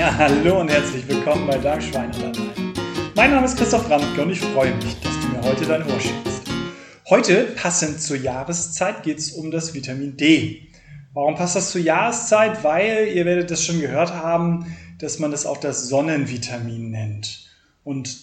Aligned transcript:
Ja, 0.00 0.16
hallo 0.16 0.58
und 0.60 0.70
herzlich 0.70 1.06
willkommen 1.06 1.46
bei 1.46 1.58
Darmschwein 1.58 2.08
oder 2.14 2.32
Mein 3.14 3.32
Name 3.32 3.44
ist 3.44 3.58
Christoph 3.58 3.90
Randke 3.90 4.22
und 4.22 4.30
ich 4.30 4.40
freue 4.40 4.74
mich, 4.76 4.98
dass 5.00 5.12
du 5.20 5.26
mir 5.26 5.42
heute 5.42 5.66
dein 5.66 5.82
Ohr 5.82 6.00
schenkst. 6.00 6.48
Heute, 7.10 7.44
passend 7.54 8.00
zur 8.00 8.16
Jahreszeit, 8.16 9.02
geht 9.02 9.18
es 9.18 9.32
um 9.32 9.50
das 9.50 9.74
Vitamin 9.74 10.16
D. 10.16 10.68
Warum 11.12 11.34
passt 11.34 11.54
das 11.54 11.70
zur 11.70 11.82
Jahreszeit? 11.82 12.64
Weil, 12.64 13.08
ihr 13.08 13.26
werdet 13.26 13.50
das 13.50 13.62
schon 13.62 13.78
gehört 13.78 14.14
haben, 14.14 14.74
dass 14.98 15.18
man 15.18 15.32
das 15.32 15.44
auch 15.44 15.58
das 15.58 15.88
Sonnenvitamin 15.88 16.90
nennt. 16.90 17.50
Und 17.84 18.20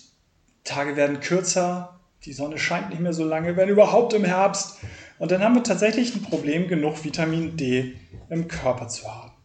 Tage 0.64 0.96
werden 0.96 1.20
kürzer, 1.20 2.00
die 2.26 2.34
Sonne 2.34 2.58
scheint 2.58 2.90
nicht 2.90 3.02
mehr 3.02 3.14
so 3.14 3.24
lange, 3.24 3.56
wenn 3.56 3.70
überhaupt 3.70 4.14
im 4.14 4.26
Herbst. 4.26 4.80
Und 5.20 5.30
dann 5.30 5.44
haben 5.44 5.54
wir 5.54 5.62
tatsächlich 5.62 6.16
ein 6.16 6.24
Problem, 6.24 6.70
genug 6.70 7.06
Vitamin 7.06 7.56
D 7.56 7.94
im 8.32 8.48
Körper 8.48 8.88
zu 8.88 9.08
haben. 9.08 9.37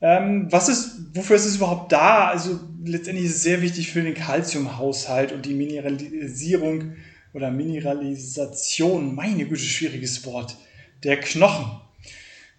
Ähm, 0.00 0.46
was 0.50 0.68
ist, 0.68 1.14
wofür 1.14 1.36
ist 1.36 1.46
es 1.46 1.56
überhaupt 1.56 1.92
da? 1.92 2.28
Also 2.28 2.60
letztendlich 2.84 3.26
ist 3.26 3.36
es 3.36 3.42
sehr 3.42 3.62
wichtig 3.62 3.90
für 3.90 4.02
den 4.02 4.14
Kalziumhaushalt 4.14 5.32
und 5.32 5.44
die 5.44 5.54
Mineralisierung 5.54 6.92
oder 7.34 7.50
Mineralisation, 7.50 9.14
meine 9.14 9.46
Güte, 9.46 9.62
schwieriges 9.62 10.24
Wort, 10.24 10.56
der 11.02 11.18
Knochen. 11.20 11.80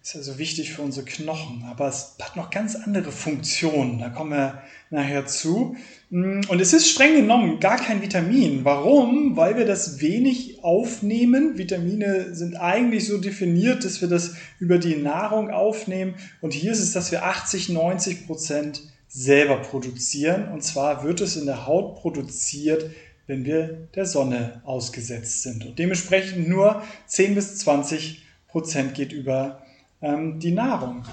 Ist 0.02 0.16
also 0.16 0.38
wichtig 0.38 0.72
für 0.72 0.80
unsere 0.80 1.04
Knochen, 1.04 1.62
aber 1.68 1.86
es 1.86 2.14
hat 2.22 2.34
noch 2.34 2.48
ganz 2.48 2.74
andere 2.74 3.12
Funktionen. 3.12 3.98
Da 3.98 4.08
kommen 4.08 4.30
wir 4.30 4.62
nachher 4.88 5.26
zu. 5.26 5.76
Und 6.10 6.58
es 6.58 6.72
ist 6.72 6.88
streng 6.88 7.16
genommen 7.16 7.60
gar 7.60 7.76
kein 7.76 8.00
Vitamin. 8.00 8.64
Warum? 8.64 9.36
Weil 9.36 9.58
wir 9.58 9.66
das 9.66 10.00
wenig 10.00 10.64
aufnehmen. 10.64 11.58
Vitamine 11.58 12.34
sind 12.34 12.56
eigentlich 12.56 13.06
so 13.06 13.18
definiert, 13.18 13.84
dass 13.84 14.00
wir 14.00 14.08
das 14.08 14.36
über 14.58 14.78
die 14.78 14.96
Nahrung 14.96 15.50
aufnehmen. 15.50 16.14
Und 16.40 16.54
hier 16.54 16.72
ist 16.72 16.80
es, 16.80 16.94
dass 16.94 17.12
wir 17.12 17.26
80, 17.26 17.68
90 17.68 18.26
Prozent 18.26 18.80
selber 19.06 19.58
produzieren. 19.58 20.48
Und 20.48 20.64
zwar 20.64 21.04
wird 21.04 21.20
es 21.20 21.36
in 21.36 21.44
der 21.44 21.66
Haut 21.66 21.96
produziert, 21.96 22.90
wenn 23.26 23.44
wir 23.44 23.86
der 23.94 24.06
Sonne 24.06 24.62
ausgesetzt 24.64 25.42
sind. 25.42 25.66
Und 25.66 25.78
dementsprechend 25.78 26.48
nur 26.48 26.82
10 27.06 27.34
bis 27.34 27.58
20 27.58 28.22
Prozent 28.48 28.94
geht 28.94 29.12
über 29.12 29.62
ähm, 30.02 30.38
die 30.38 30.52
Nahrung. 30.52 31.04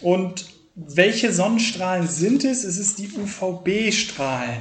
Und 0.00 0.46
welche 0.74 1.32
Sonnenstrahlen 1.32 2.06
sind 2.06 2.44
es? 2.44 2.64
Es 2.64 2.78
ist 2.78 2.98
die 2.98 3.10
UVB-Strahlen, 3.10 4.60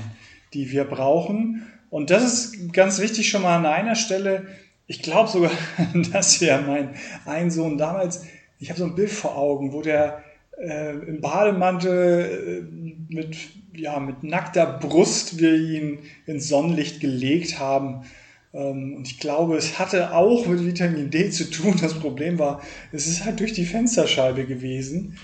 die 0.54 0.72
wir 0.72 0.84
brauchen. 0.84 1.68
Und 1.90 2.10
das 2.10 2.24
ist 2.24 2.74
ganz 2.74 3.00
wichtig 3.00 3.30
schon 3.30 3.44
mal 3.44 3.58
an 3.58 3.66
einer 3.66 3.96
Stelle. 3.96 4.48
Ich 4.88 5.02
glaube 5.02 5.30
sogar, 5.30 5.52
dass 6.12 6.40
ja 6.40 6.62
mein 6.62 6.96
ein 7.26 7.52
Sohn 7.52 7.78
damals, 7.78 8.26
ich 8.60 8.70
habe 8.70 8.80
so 8.80 8.86
ein 8.86 8.96
Bild 8.96 9.10
vor 9.10 9.38
Augen, 9.38 9.74
wo 9.74 9.82
der 9.82 10.24
äh, 10.58 10.92
im 10.92 11.22
Bademantel 11.22 12.66
äh, 12.70 13.14
mit, 13.14 13.38
ja, 13.74 14.00
mit 14.00 14.24
nackter 14.24 14.66
Brust 14.66 15.40
wir 15.40 15.56
ihn 15.56 16.00
ins 16.26 16.48
Sonnenlicht 16.48 17.00
gelegt 17.00 17.60
haben. 17.60 18.04
Ähm, 18.54 18.96
und 18.96 19.08
ich 19.08 19.20
glaube, 19.20 19.56
es 19.58 19.80
hatte 19.80 20.14
auch 20.14 20.46
mit 20.48 20.66
Vitamin 20.66 21.10
D 21.10 21.30
zu 21.30 21.50
tun. 21.50 21.76
Das 21.82 21.94
Problem 21.94 22.40
war, 22.40 22.62
es 22.92 23.08
ist 23.08 23.26
halt 23.26 23.40
durch 23.40 23.54
die 23.54 23.66
Fensterscheibe 23.66 24.46
gewesen. 24.46 25.18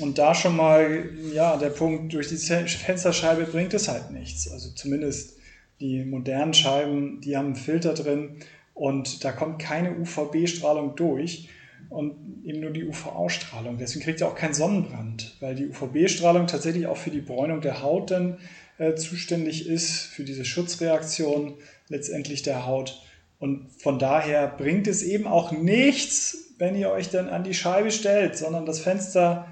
Und 0.00 0.18
da 0.18 0.34
schon 0.34 0.56
mal, 0.56 1.10
ja, 1.34 1.56
der 1.56 1.68
Punkt, 1.68 2.14
durch 2.14 2.28
die 2.28 2.36
Fensterscheibe 2.36 3.44
bringt 3.44 3.74
es 3.74 3.88
halt 3.88 4.10
nichts. 4.10 4.50
Also 4.50 4.70
zumindest 4.70 5.36
die 5.80 6.04
modernen 6.04 6.54
Scheiben, 6.54 7.20
die 7.20 7.36
haben 7.36 7.46
einen 7.46 7.56
Filter 7.56 7.92
drin 7.92 8.36
und 8.74 9.24
da 9.24 9.32
kommt 9.32 9.58
keine 9.58 9.98
UVB-Strahlung 9.98 10.96
durch 10.96 11.48
und 11.90 12.14
eben 12.44 12.60
nur 12.60 12.70
die 12.70 12.84
UV-Strahlung. 12.84 13.76
Deswegen 13.78 14.04
kriegt 14.04 14.20
ihr 14.20 14.28
auch 14.28 14.34
keinen 14.34 14.54
Sonnenbrand, 14.54 15.36
weil 15.40 15.54
die 15.54 15.66
UVB-Strahlung 15.66 16.46
tatsächlich 16.46 16.86
auch 16.86 16.96
für 16.96 17.10
die 17.10 17.20
Bräunung 17.20 17.60
der 17.60 17.82
Haut 17.82 18.10
dann 18.10 18.38
äh, 18.78 18.94
zuständig 18.94 19.66
ist, 19.66 20.06
für 20.06 20.24
diese 20.24 20.44
Schutzreaktion 20.44 21.54
letztendlich 21.92 22.42
der 22.42 22.66
Haut. 22.66 23.00
Und 23.38 23.70
von 23.78 23.98
daher 23.98 24.48
bringt 24.48 24.86
es 24.86 25.02
eben 25.02 25.26
auch 25.26 25.52
nichts, 25.52 26.54
wenn 26.58 26.74
ihr 26.76 26.90
euch 26.90 27.10
dann 27.10 27.28
an 27.28 27.44
die 27.44 27.54
Scheibe 27.54 27.90
stellt, 27.90 28.36
sondern 28.36 28.66
das 28.66 28.80
Fenster 28.80 29.48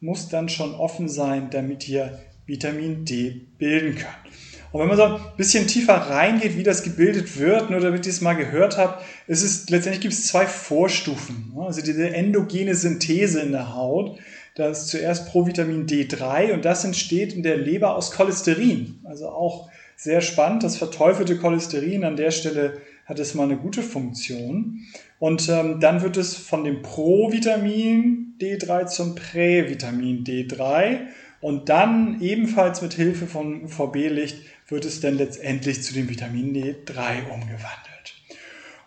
muss 0.00 0.28
dann 0.28 0.48
schon 0.48 0.74
offen 0.74 1.08
sein, 1.08 1.48
damit 1.50 1.88
ihr 1.88 2.18
Vitamin 2.46 3.04
D 3.04 3.46
bilden 3.58 3.94
könnt. 3.94 4.34
Und 4.72 4.80
wenn 4.80 4.88
man 4.88 4.96
so 4.96 5.04
ein 5.04 5.20
bisschen 5.36 5.68
tiefer 5.68 5.94
reingeht, 5.94 6.56
wie 6.56 6.64
das 6.64 6.82
gebildet 6.82 7.38
wird, 7.38 7.70
nur 7.70 7.78
damit 7.78 8.06
ihr 8.06 8.10
es 8.10 8.20
mal 8.20 8.34
gehört 8.34 8.76
habt, 8.76 9.04
ist 9.28 9.42
es, 9.42 9.70
letztendlich 9.70 10.02
gibt 10.02 10.14
es 10.14 10.26
zwei 10.26 10.46
Vorstufen. 10.46 11.54
Also 11.56 11.80
diese 11.80 12.12
endogene 12.12 12.74
Synthese 12.74 13.40
in 13.40 13.52
der 13.52 13.74
Haut. 13.74 14.18
Da 14.56 14.70
ist 14.70 14.88
zuerst 14.88 15.28
Provitamin 15.30 15.86
D3 15.86 16.52
und 16.52 16.64
das 16.64 16.84
entsteht 16.84 17.34
in 17.34 17.44
der 17.44 17.56
Leber 17.56 17.94
aus 17.94 18.10
Cholesterin. 18.10 19.00
Also 19.04 19.28
auch 19.28 19.68
sehr 19.96 20.20
spannend. 20.20 20.62
Das 20.62 20.76
verteufelte 20.76 21.38
Cholesterin 21.38 22.04
an 22.04 22.16
der 22.16 22.30
Stelle 22.30 22.80
hat 23.06 23.18
es 23.18 23.34
mal 23.34 23.44
eine 23.44 23.56
gute 23.56 23.82
Funktion. 23.82 24.80
Und 25.18 25.48
ähm, 25.48 25.80
dann 25.80 26.02
wird 26.02 26.16
es 26.16 26.36
von 26.36 26.64
dem 26.64 26.82
Provitamin 26.82 28.36
D3 28.40 28.86
zum 28.86 29.14
Prävitamin 29.14 30.24
D3 30.24 31.00
und 31.40 31.68
dann 31.68 32.22
ebenfalls 32.22 32.80
mit 32.80 32.94
Hilfe 32.94 33.26
von 33.26 33.64
UVB-Licht 33.64 34.38
wird 34.68 34.84
es 34.86 35.00
dann 35.00 35.18
letztendlich 35.18 35.82
zu 35.82 35.92
dem 35.92 36.08
Vitamin 36.08 36.54
D3 36.54 37.28
umgewandelt. 37.30 38.14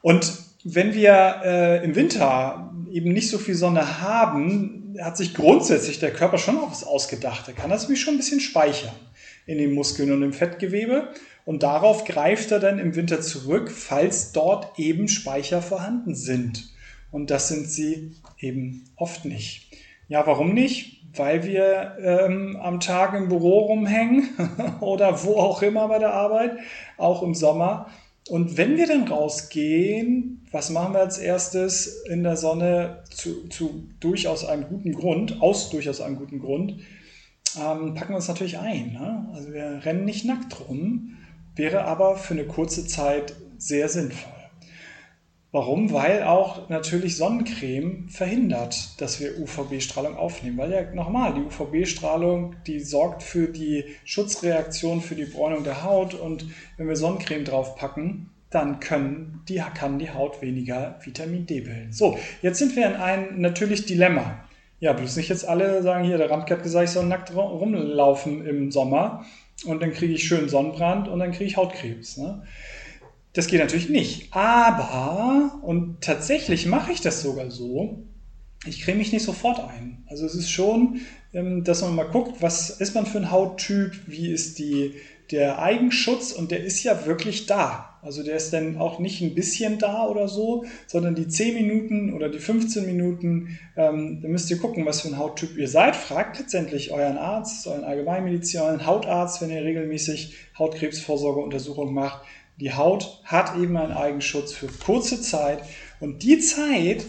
Und 0.01 0.33
wenn 0.63 0.93
wir 0.93 1.41
äh, 1.45 1.85
im 1.85 1.95
Winter 1.95 2.73
eben 2.91 3.13
nicht 3.13 3.29
so 3.29 3.37
viel 3.37 3.53
Sonne 3.53 4.01
haben, 4.01 4.95
hat 4.99 5.17
sich 5.17 5.35
grundsätzlich 5.35 5.99
der 5.99 6.11
Körper 6.11 6.39
schon 6.39 6.57
auch 6.57 6.71
was 6.71 6.83
ausgedacht. 6.83 7.47
Er 7.47 7.53
kann 7.53 7.69
das 7.69 7.83
nämlich 7.83 8.01
schon 8.01 8.15
ein 8.15 8.17
bisschen 8.17 8.39
speichern 8.39 8.95
in 9.47 9.57
den 9.57 9.73
Muskeln 9.73 10.11
und 10.11 10.21
im 10.21 10.33
Fettgewebe. 10.33 11.09
Und 11.45 11.63
darauf 11.63 12.03
greift 12.05 12.51
er 12.51 12.59
dann 12.59 12.77
im 12.77 12.95
Winter 12.95 13.21
zurück, 13.21 13.71
falls 13.71 14.33
dort 14.33 14.77
eben 14.77 15.07
Speicher 15.07 15.61
vorhanden 15.61 16.13
sind. 16.13 16.69
Und 17.11 17.31
das 17.31 17.47
sind 17.47 17.69
sie 17.69 18.11
eben 18.39 18.83
oft 18.97 19.25
nicht. 19.25 19.71
Ja, 20.09 20.27
warum 20.27 20.53
nicht? 20.53 21.01
Weil 21.15 21.43
wir 21.45 21.97
ähm, 22.01 22.57
am 22.61 22.79
Tag 22.79 23.13
im 23.13 23.29
Büro 23.29 23.59
rumhängen 23.59 24.29
oder 24.81 25.23
wo 25.23 25.37
auch 25.37 25.61
immer 25.61 25.87
bei 25.87 25.99
der 25.99 26.13
Arbeit, 26.13 26.57
auch 26.97 27.23
im 27.23 27.33
Sommer. 27.33 27.89
Und 28.29 28.57
wenn 28.57 28.75
wir 28.75 28.87
dann 28.87 29.07
rausgehen, 29.07 30.45
was 30.51 30.69
machen 30.69 30.93
wir 30.93 30.99
als 30.99 31.17
erstes 31.17 32.03
in 32.09 32.23
der 32.23 32.35
Sonne 32.35 33.03
zu, 33.09 33.47
zu 33.47 33.87
durchaus 34.01 34.43
einem 34.43 34.65
guten 34.67 34.93
Grund, 34.93 35.41
aus 35.41 35.69
durchaus 35.69 36.01
einem 36.01 36.17
guten 36.17 36.39
Grund? 36.39 36.75
Ähm, 37.59 37.93
packen 37.93 38.13
wir 38.13 38.17
uns 38.17 38.27
natürlich 38.27 38.57
ein. 38.57 38.93
Ne? 38.93 39.29
Also 39.33 39.53
wir 39.53 39.81
rennen 39.83 40.05
nicht 40.05 40.25
nackt 40.25 40.59
rum, 40.59 41.17
wäre 41.55 41.85
aber 41.85 42.15
für 42.15 42.33
eine 42.33 42.45
kurze 42.45 42.85
Zeit 42.85 43.35
sehr 43.57 43.89
sinnvoll. 43.89 44.37
Warum? 45.51 45.93
Weil 45.93 46.23
auch 46.23 46.67
natürlich 46.67 47.15
Sonnencreme 47.15 48.09
verhindert, 48.09 49.01
dass 49.01 49.19
wir 49.21 49.39
UVB-Strahlung 49.39 50.17
aufnehmen. 50.17 50.57
Weil 50.57 50.71
ja 50.71 50.93
nochmal, 50.93 51.33
die 51.33 51.41
UVB-Strahlung, 51.41 52.55
die 52.67 52.81
sorgt 52.81 53.23
für 53.23 53.47
die 53.47 53.85
Schutzreaktion, 54.03 55.01
für 55.01 55.15
die 55.15 55.25
Bräunung 55.25 55.63
der 55.63 55.83
Haut. 55.83 56.13
Und 56.13 56.45
wenn 56.75 56.87
wir 56.87 56.97
Sonnencreme 56.97 57.45
draufpacken, 57.45 58.29
dann 58.49 58.79
können 58.79 59.41
die, 59.47 59.61
kann 59.73 59.99
die 59.99 60.11
Haut 60.11 60.41
weniger 60.41 60.99
Vitamin 61.03 61.45
D 61.45 61.61
bilden. 61.61 61.93
So, 61.93 62.17
jetzt 62.41 62.59
sind 62.59 62.75
wir 62.75 62.85
in 62.85 62.95
einem 62.95 63.41
natürlich 63.41 63.85
Dilemma. 63.85 64.43
Ja, 64.79 64.93
bloß 64.93 65.15
nicht 65.17 65.29
jetzt 65.29 65.47
alle 65.47 65.81
sagen, 65.81 66.05
hier, 66.05 66.17
der 66.17 66.29
Ramke 66.29 66.53
hat 66.53 66.63
gesagt, 66.63 66.85
ich 66.85 66.91
soll 66.91 67.05
nackt 67.05 67.35
rumlaufen 67.35 68.45
im 68.45 68.71
Sommer 68.71 69.25
und 69.65 69.81
dann 69.81 69.91
kriege 69.91 70.13
ich 70.13 70.27
schön 70.27 70.49
Sonnenbrand 70.49 71.07
und 71.07 71.19
dann 71.19 71.31
kriege 71.31 71.45
ich 71.45 71.57
Hautkrebs. 71.57 72.17
Ne? 72.17 72.43
Das 73.33 73.47
geht 73.47 73.59
natürlich 73.59 73.89
nicht. 73.89 74.33
Aber, 74.33 75.59
und 75.63 76.01
tatsächlich 76.01 76.67
mache 76.67 76.91
ich 76.91 77.01
das 77.01 77.21
sogar 77.21 77.49
so, 77.49 78.03
ich 78.65 78.81
creme 78.81 78.97
mich 78.97 79.11
nicht 79.11 79.23
sofort 79.23 79.59
ein. 79.59 80.03
Also 80.07 80.25
es 80.25 80.35
ist 80.35 80.51
schon, 80.51 81.01
ähm, 81.33 81.63
dass 81.63 81.81
man 81.81 81.95
mal 81.95 82.09
guckt, 82.09 82.41
was 82.41 82.69
ist 82.69 82.95
man 82.95 83.05
für 83.05 83.19
ein 83.19 83.31
Hauttyp, 83.31 83.93
wie 84.07 84.31
ist 84.31 84.59
die, 84.59 84.95
der 85.31 85.59
Eigenschutz 85.59 86.31
und 86.31 86.51
der 86.51 86.63
ist 86.63 86.83
ja 86.83 87.05
wirklich 87.05 87.45
da. 87.45 87.86
Also 88.01 88.23
der 88.23 88.35
ist 88.35 88.53
dann 88.53 88.77
auch 88.77 88.99
nicht 88.99 89.21
ein 89.21 89.35
bisschen 89.35 89.79
da 89.79 90.05
oder 90.07 90.27
so, 90.27 90.65
sondern 90.85 91.15
die 91.15 91.27
10 91.27 91.53
Minuten 91.55 92.13
oder 92.13 92.29
die 92.29 92.39
15 92.39 92.85
Minuten, 92.85 93.59
ähm, 93.75 94.21
da 94.21 94.27
müsst 94.27 94.49
ihr 94.51 94.59
gucken, 94.59 94.85
was 94.85 95.01
für 95.01 95.09
ein 95.09 95.17
Hauttyp 95.17 95.57
ihr 95.57 95.67
seid. 95.67 95.95
Fragt 95.95 96.39
letztendlich 96.39 96.91
euren 96.91 97.17
Arzt, 97.17 97.67
euren 97.67 97.83
Allgemeinmediziner, 97.83 98.63
euren 98.63 98.85
Hautarzt, 98.85 99.41
wenn 99.41 99.49
ihr 99.49 99.63
regelmäßig 99.63 100.35
Hautkrebsvorsorgeuntersuchungen 100.57 101.93
macht. 101.93 102.21
Die 102.59 102.73
Haut 102.73 103.21
hat 103.23 103.57
eben 103.57 103.77
einen 103.77 103.93
Eigenschutz 103.93 104.53
für 104.53 104.67
kurze 104.67 105.21
Zeit 105.21 105.63
und 105.99 106.23
die 106.23 106.39
Zeit, 106.39 107.05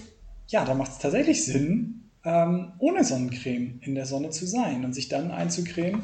ja, 0.49 0.65
da 0.65 0.75
macht 0.75 0.93
es 0.93 0.99
tatsächlich 0.99 1.45
Sinn, 1.45 2.11
ähm, 2.25 2.73
ohne 2.79 3.05
Sonnencreme 3.05 3.81
in 3.83 3.95
der 3.95 4.07
Sonne 4.07 4.31
zu 4.31 4.47
sein 4.47 4.85
und 4.85 4.95
sich 4.95 5.09
dann 5.09 5.31
einzucremen 5.31 6.03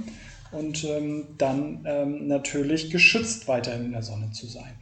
und 0.54 0.84
ähm, 0.84 1.26
dann 1.38 1.84
ähm, 1.86 2.26
natürlich 2.26 2.90
geschützt 2.90 3.48
weiterhin 3.48 3.86
in 3.86 3.92
der 3.92 4.02
Sonne 4.02 4.30
zu 4.32 4.46
sein. 4.46 4.72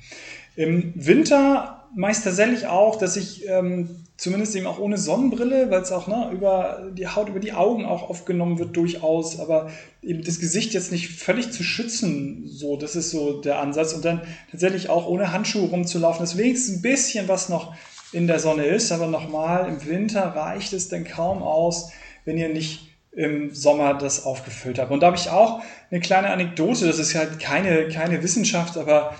Im 0.54 0.92
Winter 0.94 1.88
meist 1.94 2.24
tatsächlich 2.24 2.66
auch, 2.66 2.96
dass 2.96 3.16
ich 3.16 3.48
ähm, 3.48 4.02
zumindest 4.16 4.54
eben 4.54 4.66
auch 4.66 4.78
ohne 4.78 4.98
Sonnenbrille, 4.98 5.70
weil 5.70 5.82
es 5.82 5.92
auch 5.92 6.06
ne, 6.06 6.30
über 6.32 6.90
die 6.92 7.08
Haut, 7.08 7.28
über 7.28 7.40
die 7.40 7.52
Augen 7.52 7.84
auch 7.84 8.08
aufgenommen 8.08 8.58
wird 8.58 8.76
durchaus, 8.76 9.40
aber 9.40 9.70
eben 10.02 10.22
das 10.22 10.38
Gesicht 10.38 10.74
jetzt 10.74 10.92
nicht 10.92 11.08
völlig 11.08 11.50
zu 11.50 11.62
schützen, 11.62 12.44
so, 12.46 12.76
das 12.76 12.94
ist 12.96 13.10
so 13.10 13.40
der 13.40 13.60
Ansatz 13.60 13.94
und 13.94 14.04
dann 14.04 14.22
tatsächlich 14.50 14.90
auch 14.90 15.06
ohne 15.06 15.32
Handschuhe 15.32 15.68
rumzulaufen, 15.68 16.22
dass 16.22 16.36
wenigstens 16.36 16.76
ein 16.76 16.82
bisschen 16.82 17.28
was 17.28 17.48
noch 17.48 17.74
in 18.12 18.26
der 18.26 18.38
Sonne 18.38 18.66
ist, 18.66 18.92
aber 18.92 19.06
nochmal, 19.06 19.68
im 19.68 19.84
Winter 19.86 20.22
reicht 20.22 20.72
es 20.72 20.88
denn 20.88 21.04
kaum 21.04 21.42
aus, 21.42 21.90
wenn 22.24 22.38
ihr 22.38 22.50
nicht 22.50 22.91
im 23.12 23.54
Sommer 23.54 23.94
das 23.94 24.24
aufgefüllt 24.24 24.78
habt. 24.78 24.90
Und 24.90 25.00
da 25.00 25.08
habe 25.08 25.16
ich 25.16 25.28
auch 25.28 25.62
eine 25.90 26.00
kleine 26.00 26.30
Anekdote, 26.30 26.86
das 26.86 26.98
ist 26.98 27.14
halt 27.14 27.38
keine, 27.38 27.88
keine 27.88 28.22
Wissenschaft, 28.22 28.76
aber 28.78 29.14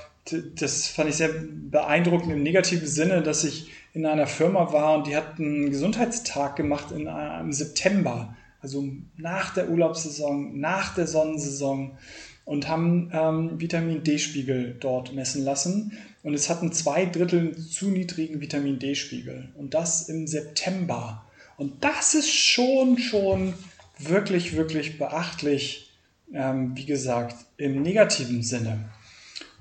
das 0.54 0.86
fand 0.86 1.10
ich 1.10 1.16
sehr 1.16 1.30
beeindruckend 1.30 2.32
im 2.32 2.42
negativen 2.42 2.86
Sinne, 2.86 3.22
dass 3.22 3.44
ich 3.44 3.70
in 3.92 4.06
einer 4.06 4.26
Firma 4.26 4.72
war 4.72 4.96
und 4.96 5.06
die 5.06 5.16
hat 5.16 5.38
einen 5.38 5.70
Gesundheitstag 5.70 6.56
gemacht 6.56 6.92
in, 6.92 7.06
im 7.06 7.52
September, 7.52 8.34
also 8.60 8.84
nach 9.16 9.52
der 9.52 9.68
Urlaubssaison, 9.68 10.58
nach 10.58 10.94
der 10.94 11.06
Sonnensaison 11.06 11.98
und 12.44 12.68
haben 12.68 13.10
ähm, 13.12 13.60
Vitamin 13.60 14.02
D-Spiegel 14.02 14.76
dort 14.80 15.12
messen 15.14 15.44
lassen. 15.44 15.92
Und 16.22 16.34
es 16.34 16.48
hatten 16.48 16.72
zwei 16.72 17.04
Drittel 17.06 17.56
zu 17.56 17.88
niedrigen 17.88 18.40
Vitamin 18.40 18.78
D-Spiegel. 18.78 19.48
Und 19.56 19.74
das 19.74 20.08
im 20.08 20.26
September. 20.26 21.24
Und 21.56 21.84
das 21.84 22.14
ist 22.14 22.32
schon, 22.32 22.98
schon 22.98 23.54
wirklich, 23.98 24.56
wirklich 24.56 24.98
beachtlich, 24.98 25.90
ähm, 26.34 26.72
wie 26.74 26.86
gesagt, 26.86 27.36
im 27.56 27.82
negativen 27.82 28.42
Sinne. 28.42 28.90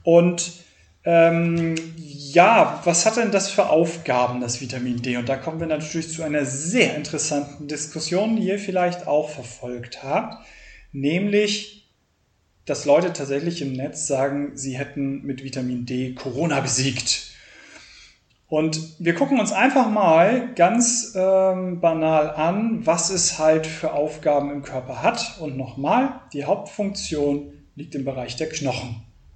Und 0.04 0.54
ähm, 1.04 1.76
ja, 1.98 2.80
was 2.86 3.06
hat 3.06 3.18
denn 3.18 3.32
das 3.32 3.50
für 3.50 3.70
Aufgaben, 3.70 4.40
das 4.40 4.62
Vitamin 4.62 5.02
D? 5.02 5.18
Und 5.18 5.28
da 5.30 5.36
kommen 5.36 5.60
wir 5.60 5.68
natürlich 5.68 6.10
zu 6.10 6.24
einer 6.24 6.46
sehr 6.46 6.96
interessanten 6.96 7.68
Diskussion, 7.68 8.36
die 8.36 8.48
ihr 8.48 8.60
vielleicht 8.60 9.08
auch 9.08 9.30
verfolgt 9.30 10.04
habt, 10.04 10.46
nämlich, 10.92 11.90
dass 12.66 12.86
Leute 12.86 13.14
tatsächlich 13.14 13.62
im 13.62 13.74
Netz 13.74 14.06
sagen, 14.06 14.52
sie 14.56 14.78
hätten 14.78 15.24
mit 15.24 15.44
Vitamin 15.44 15.86
D 15.86 16.14
Corona 16.14 16.60
besiegt. 16.60 17.31
Und 18.52 19.00
wir 19.00 19.16
gucken 19.16 19.40
uns 19.40 19.54
einfach 19.54 19.90
mal 19.90 20.54
ganz 20.56 21.14
ähm, 21.16 21.80
banal 21.80 22.32
an, 22.32 22.86
was 22.86 23.10
es 23.10 23.40
halt 23.40 23.66
für 23.66 23.94
Aufgaben 23.94 24.52
im 24.52 24.62
Körper 24.62 25.02
hat. 25.02 25.38
Und 25.40 25.56
nochmal, 25.56 26.20
die 26.34 26.44
Hauptfunktion 26.44 27.54
liegt 27.76 27.96
im 27.96 28.04
Bereich 28.04 28.36
der 28.36 28.50
Knochen. 28.50 28.90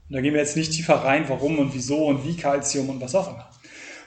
Und 0.09 0.15
da 0.15 0.19
gehen 0.19 0.33
wir 0.33 0.41
jetzt 0.41 0.57
nicht 0.57 0.73
tiefer 0.73 0.95
rein, 0.95 1.29
warum 1.29 1.59
und 1.59 1.73
wieso 1.73 2.07
und 2.07 2.27
wie 2.27 2.35
Calcium 2.35 2.89
und 2.89 2.99
was 2.99 3.15
auch 3.15 3.29
immer. 3.29 3.49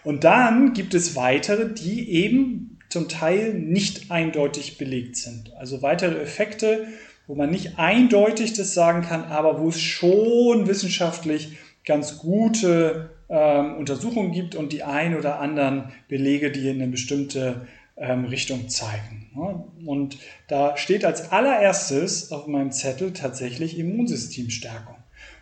Und 0.05 0.25
dann 0.25 0.75
gibt 0.75 0.93
es 0.93 1.17
weitere, 1.17 1.73
die 1.73 2.11
eben 2.11 2.79
zum 2.91 3.09
Teil 3.09 3.55
nicht 3.55 4.11
eindeutig 4.11 4.77
belegt 4.77 5.17
sind. 5.17 5.55
Also 5.57 5.81
weitere 5.81 6.21
Effekte, 6.21 6.87
wo 7.27 7.35
man 7.35 7.51
nicht 7.51 7.79
eindeutig 7.79 8.53
das 8.53 8.75
sagen 8.75 9.01
kann, 9.01 9.25
aber 9.25 9.59
wo 9.59 9.71
es 9.71 9.81
schon 9.81 10.67
wissenschaftlich 10.67 11.57
ganz 11.87 12.19
gute 12.19 13.18
ähm, 13.29 13.77
Untersuchungen 13.77 14.33
gibt 14.33 14.55
und 14.55 14.73
die 14.73 14.83
ein 14.83 15.17
oder 15.17 15.41
anderen 15.41 15.93
Belege, 16.09 16.51
die 16.51 16.69
in 16.69 16.81
eine 16.83 16.91
bestimmte 16.91 17.67
ähm, 17.97 18.25
Richtung 18.25 18.69
zeigen. 18.69 19.31
Ja? 19.37 19.65
Und 19.85 20.19
da 20.49 20.77
steht 20.77 21.05
als 21.05 21.33
allererstes 21.33 22.33
auf 22.33 22.47
meinem 22.47 22.73
Zettel 22.73 23.13
tatsächlich 23.13 23.79
Immunsystemstärkung 23.79 24.97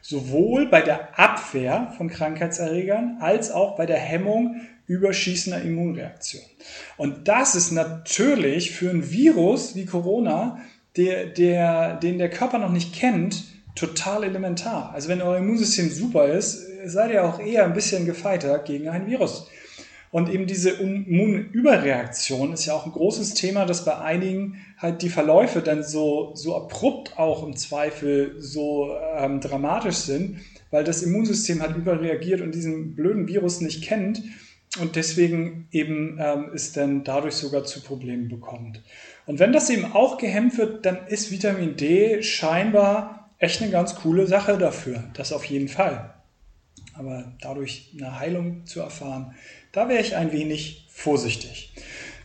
sowohl 0.06 0.66
bei 0.66 0.82
der 0.82 1.18
Abwehr 1.18 1.92
von 1.96 2.08
Krankheitserregern 2.08 3.18
als 3.20 3.50
auch 3.50 3.76
bei 3.76 3.86
der 3.86 3.98
Hemmung 3.98 4.60
überschießender 4.86 5.60
Immunreaktion. 5.62 6.44
Und 6.96 7.26
das 7.26 7.56
ist 7.56 7.72
natürlich 7.72 8.70
für 8.70 8.90
ein 8.90 9.10
Virus 9.10 9.74
wie 9.74 9.84
Corona, 9.84 10.60
der, 10.96 11.26
der, 11.26 11.96
den 11.96 12.18
der 12.18 12.30
Körper 12.30 12.58
noch 12.58 12.70
nicht 12.70 12.94
kennt, 12.94 13.44
total 13.74 14.22
elementar. 14.22 14.92
Also 14.94 15.08
wenn 15.08 15.20
euer 15.20 15.38
Immunsystem 15.38 15.90
super 15.90 16.28
ist, 16.28 16.66
seid 16.88 17.12
ihr 17.12 17.24
auch 17.24 17.38
eher 17.38 17.64
ein 17.64 17.74
bisschen 17.74 18.06
gefeiter 18.06 18.58
gegen 18.58 18.88
ein 18.88 19.06
Virus. 19.06 19.48
Und 20.10 20.30
eben 20.30 20.46
diese 20.46 20.70
Immunüberreaktion 20.70 22.52
ist 22.52 22.64
ja 22.64 22.74
auch 22.74 22.86
ein 22.86 22.92
großes 22.92 23.34
Thema, 23.34 23.66
dass 23.66 23.84
bei 23.84 23.98
einigen 23.98 24.64
halt 24.78 25.02
die 25.02 25.08
Verläufe 25.08 25.60
dann 25.60 25.82
so, 25.82 26.30
so 26.34 26.56
abrupt 26.56 27.18
auch 27.18 27.46
im 27.46 27.56
Zweifel 27.56 28.36
so 28.38 28.96
ähm, 29.16 29.40
dramatisch 29.40 29.96
sind, 29.96 30.40
weil 30.70 30.84
das 30.84 31.02
Immunsystem 31.02 31.60
halt 31.60 31.76
überreagiert 31.76 32.40
und 32.40 32.54
diesen 32.54 32.94
blöden 32.94 33.28
Virus 33.28 33.60
nicht 33.60 33.84
kennt 33.84 34.22
und 34.80 34.96
deswegen 34.96 35.68
eben 35.70 36.18
ähm, 36.20 36.50
es 36.54 36.72
dann 36.72 37.04
dadurch 37.04 37.34
sogar 37.34 37.64
zu 37.64 37.82
Problemen 37.82 38.28
bekommt. 38.28 38.82
Und 39.26 39.38
wenn 39.38 39.52
das 39.52 39.70
eben 39.70 39.92
auch 39.92 40.18
gehemmt 40.18 40.56
wird, 40.58 40.86
dann 40.86 41.06
ist 41.08 41.30
Vitamin 41.30 41.76
D 41.76 42.22
scheinbar 42.22 43.30
echt 43.38 43.60
eine 43.60 43.70
ganz 43.70 43.96
coole 43.96 44.26
Sache 44.26 44.56
dafür. 44.56 45.04
Das 45.14 45.32
auf 45.32 45.44
jeden 45.44 45.68
Fall. 45.68 46.15
Aber 46.98 47.32
dadurch 47.40 47.92
eine 47.96 48.18
Heilung 48.18 48.66
zu 48.66 48.80
erfahren, 48.80 49.34
da 49.72 49.88
wäre 49.88 50.00
ich 50.00 50.16
ein 50.16 50.32
wenig 50.32 50.86
vorsichtig. 50.90 51.72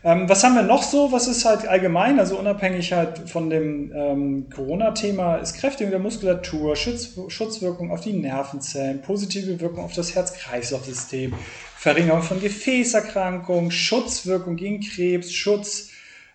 Ähm, 0.03 0.27
was 0.27 0.43
haben 0.43 0.55
wir 0.55 0.63
noch 0.63 0.81
so? 0.81 1.11
Was 1.11 1.27
ist 1.27 1.45
halt 1.45 1.67
allgemein, 1.67 2.19
also 2.19 2.39
unabhängig 2.39 2.91
halt 2.91 3.29
von 3.29 3.51
dem 3.51 3.91
ähm, 3.95 4.49
Corona-Thema, 4.49 5.35
ist 5.35 5.53
Kräftigung 5.53 5.91
der 5.91 5.99
Muskulatur, 5.99 6.75
Schutz, 6.75 7.19
Schutzwirkung 7.27 7.91
auf 7.91 8.01
die 8.01 8.13
Nervenzellen, 8.13 9.01
positive 9.03 9.59
Wirkung 9.59 9.83
auf 9.83 9.93
das 9.93 10.15
Herz-Kreislauf-System, 10.15 11.33
Verringerung 11.77 12.23
von 12.23 12.41
Gefäßerkrankungen, 12.41 13.69
Schutzwirkung 13.69 14.55
gegen 14.55 14.79
Krebs, 14.79 15.33
Schutz 15.33 15.89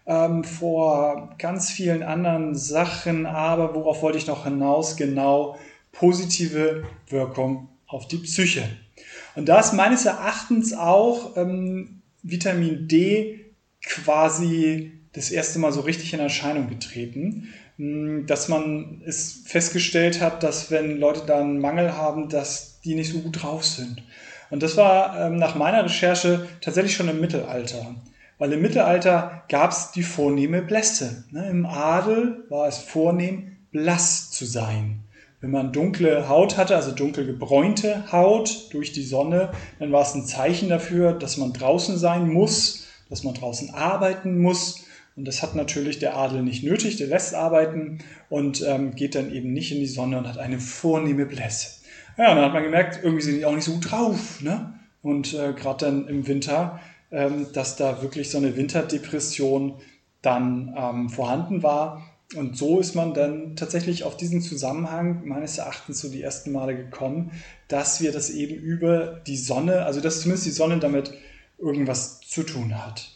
ähm, 0.06 0.44
vor 0.44 1.34
ganz 1.38 1.70
vielen 1.70 2.04
anderen 2.04 2.54
Sachen. 2.54 3.26
Aber 3.26 3.74
worauf 3.74 4.00
wollte 4.02 4.18
ich 4.18 4.28
noch 4.28 4.44
hinaus? 4.44 4.96
Genau 4.96 5.56
positive 5.90 6.84
Wirkung 7.08 7.68
auf 7.86 8.08
die 8.08 8.18
Psyche. 8.18 8.64
Und 9.34 9.48
da 9.48 9.60
ist 9.60 9.72
meines 9.72 10.06
Erachtens 10.06 10.72
auch 10.72 11.36
ähm, 11.36 12.02
Vitamin 12.22 12.88
D 12.88 13.52
quasi 13.82 14.92
das 15.12 15.30
erste 15.30 15.58
Mal 15.58 15.72
so 15.72 15.80
richtig 15.80 16.12
in 16.12 16.20
Erscheinung 16.20 16.68
getreten, 16.68 17.48
hm, 17.76 18.26
dass 18.26 18.48
man 18.48 19.02
es 19.06 19.42
festgestellt 19.46 20.20
hat, 20.20 20.42
dass 20.42 20.70
wenn 20.70 20.98
Leute 20.98 21.22
da 21.26 21.40
einen 21.40 21.58
Mangel 21.58 21.96
haben, 21.96 22.28
dass 22.28 22.80
die 22.80 22.94
nicht 22.94 23.12
so 23.12 23.20
gut 23.20 23.42
drauf 23.42 23.64
sind. 23.64 24.02
Und 24.50 24.62
das 24.62 24.76
war 24.76 25.20
ähm, 25.20 25.36
nach 25.36 25.54
meiner 25.54 25.84
Recherche 25.84 26.46
tatsächlich 26.60 26.94
schon 26.94 27.08
im 27.08 27.20
Mittelalter. 27.20 27.96
Weil 28.38 28.52
im 28.52 28.62
Mittelalter 28.62 29.44
gab 29.48 29.70
es 29.70 29.92
die 29.92 30.02
vornehme 30.02 30.62
Blässe. 30.62 31.24
Ne? 31.30 31.48
Im 31.48 31.66
Adel 31.66 32.44
war 32.48 32.68
es 32.68 32.78
vornehm, 32.78 33.56
blass 33.70 34.30
zu 34.30 34.44
sein. 34.44 35.00
Wenn 35.46 35.52
man 35.52 35.72
dunkle 35.72 36.28
Haut 36.28 36.56
hatte, 36.56 36.74
also 36.74 36.90
dunkel 36.90 37.24
gebräunte 37.24 38.10
Haut 38.10 38.66
durch 38.72 38.90
die 38.90 39.04
Sonne, 39.04 39.52
dann 39.78 39.92
war 39.92 40.02
es 40.02 40.12
ein 40.12 40.26
Zeichen 40.26 40.68
dafür, 40.68 41.12
dass 41.12 41.36
man 41.36 41.52
draußen 41.52 41.96
sein 41.98 42.28
muss, 42.28 42.88
dass 43.08 43.22
man 43.22 43.34
draußen 43.34 43.72
arbeiten 43.72 44.40
muss. 44.40 44.86
Und 45.14 45.24
das 45.24 45.44
hat 45.44 45.54
natürlich 45.54 46.00
der 46.00 46.16
Adel 46.16 46.42
nicht 46.42 46.64
nötig, 46.64 46.96
der 46.96 47.06
lässt 47.06 47.32
arbeiten 47.36 47.98
und 48.28 48.60
ähm, 48.66 48.96
geht 48.96 49.14
dann 49.14 49.32
eben 49.32 49.52
nicht 49.52 49.70
in 49.70 49.78
die 49.78 49.86
Sonne 49.86 50.18
und 50.18 50.26
hat 50.26 50.38
eine 50.38 50.58
vornehme 50.58 51.26
Blässe. 51.26 51.80
Ja, 52.18 52.30
und 52.30 52.38
dann 52.38 52.46
hat 52.46 52.52
man 52.52 52.64
gemerkt, 52.64 52.98
irgendwie 53.04 53.22
sind 53.22 53.36
die 53.36 53.44
auch 53.44 53.54
nicht 53.54 53.66
so 53.66 53.74
gut 53.74 53.88
drauf. 53.88 54.42
Ne? 54.42 54.74
Und 55.00 55.32
äh, 55.32 55.52
gerade 55.52 55.84
dann 55.84 56.08
im 56.08 56.26
Winter, 56.26 56.80
ähm, 57.12 57.46
dass 57.52 57.76
da 57.76 58.02
wirklich 58.02 58.30
so 58.30 58.38
eine 58.38 58.56
Winterdepression 58.56 59.74
dann 60.22 60.74
ähm, 60.76 61.08
vorhanden 61.08 61.62
war 61.62 62.02
und 62.34 62.56
so 62.56 62.80
ist 62.80 62.94
man 62.94 63.14
dann 63.14 63.54
tatsächlich 63.54 64.02
auf 64.02 64.16
diesen 64.16 64.40
Zusammenhang 64.40 65.26
meines 65.26 65.58
Erachtens 65.58 66.00
so 66.00 66.08
die 66.08 66.22
ersten 66.22 66.50
Male 66.50 66.76
gekommen, 66.76 67.30
dass 67.68 68.00
wir 68.00 68.10
das 68.10 68.30
eben 68.30 68.56
über 68.56 69.20
die 69.26 69.36
Sonne, 69.36 69.84
also 69.84 70.00
dass 70.00 70.20
zumindest 70.20 70.46
die 70.46 70.50
Sonne 70.50 70.78
damit 70.78 71.12
irgendwas 71.58 72.20
zu 72.20 72.42
tun 72.42 72.84
hat. 72.84 73.08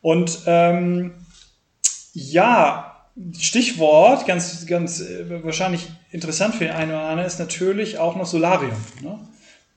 Und 0.00 0.40
ähm, 0.46 1.12
ja, 2.14 3.06
Stichwort, 3.38 4.26
ganz, 4.26 4.66
ganz 4.66 5.00
äh, 5.00 5.44
wahrscheinlich 5.44 5.88
interessant 6.10 6.54
für 6.54 6.64
den 6.64 6.72
einen 6.72 6.92
oder 6.92 7.02
anderen, 7.02 7.26
ist 7.26 7.38
natürlich 7.38 7.98
auch 7.98 8.16
noch 8.16 8.26
Solarium. 8.26 8.76
Ne? 9.02 9.18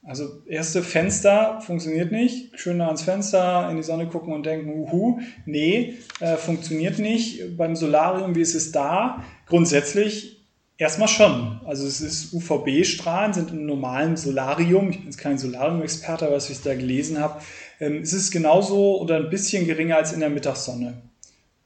Also 0.03 0.41
erste 0.47 0.81
Fenster 0.81 1.61
funktioniert 1.61 2.11
nicht. 2.11 2.59
Schön 2.59 2.77
nah 2.77 2.87
ans 2.87 3.03
Fenster, 3.03 3.69
in 3.69 3.77
die 3.77 3.83
Sonne 3.83 4.07
gucken 4.07 4.33
und 4.33 4.45
denken, 4.45 4.71
uhu, 4.71 5.19
nee, 5.45 5.99
äh, 6.19 6.37
funktioniert 6.37 6.97
nicht. 6.97 7.55
Beim 7.55 7.75
Solarium, 7.75 8.35
wie 8.35 8.41
ist 8.41 8.55
es 8.55 8.71
da? 8.71 9.23
Grundsätzlich 9.45 10.41
erstmal 10.77 11.07
schon. 11.07 11.61
Also 11.65 11.85
es 11.85 12.01
ist 12.01 12.33
UVB-Strahlen, 12.33 13.33
sind 13.33 13.51
im 13.51 13.67
normalen 13.67 14.17
Solarium, 14.17 14.89
ich 14.89 14.97
bin 14.97 15.05
jetzt 15.05 15.19
kein 15.19 15.37
Solarium-Experte, 15.37 16.25
aber 16.25 16.35
was 16.35 16.49
ich 16.49 16.61
da 16.61 16.73
gelesen 16.73 17.19
habe, 17.19 17.39
ähm, 17.79 17.97
es 17.97 18.13
ist 18.13 18.31
genauso 18.31 18.99
oder 18.99 19.17
ein 19.17 19.29
bisschen 19.29 19.67
geringer 19.67 19.97
als 19.97 20.13
in 20.13 20.19
der 20.19 20.31
Mittagssonne. 20.31 21.10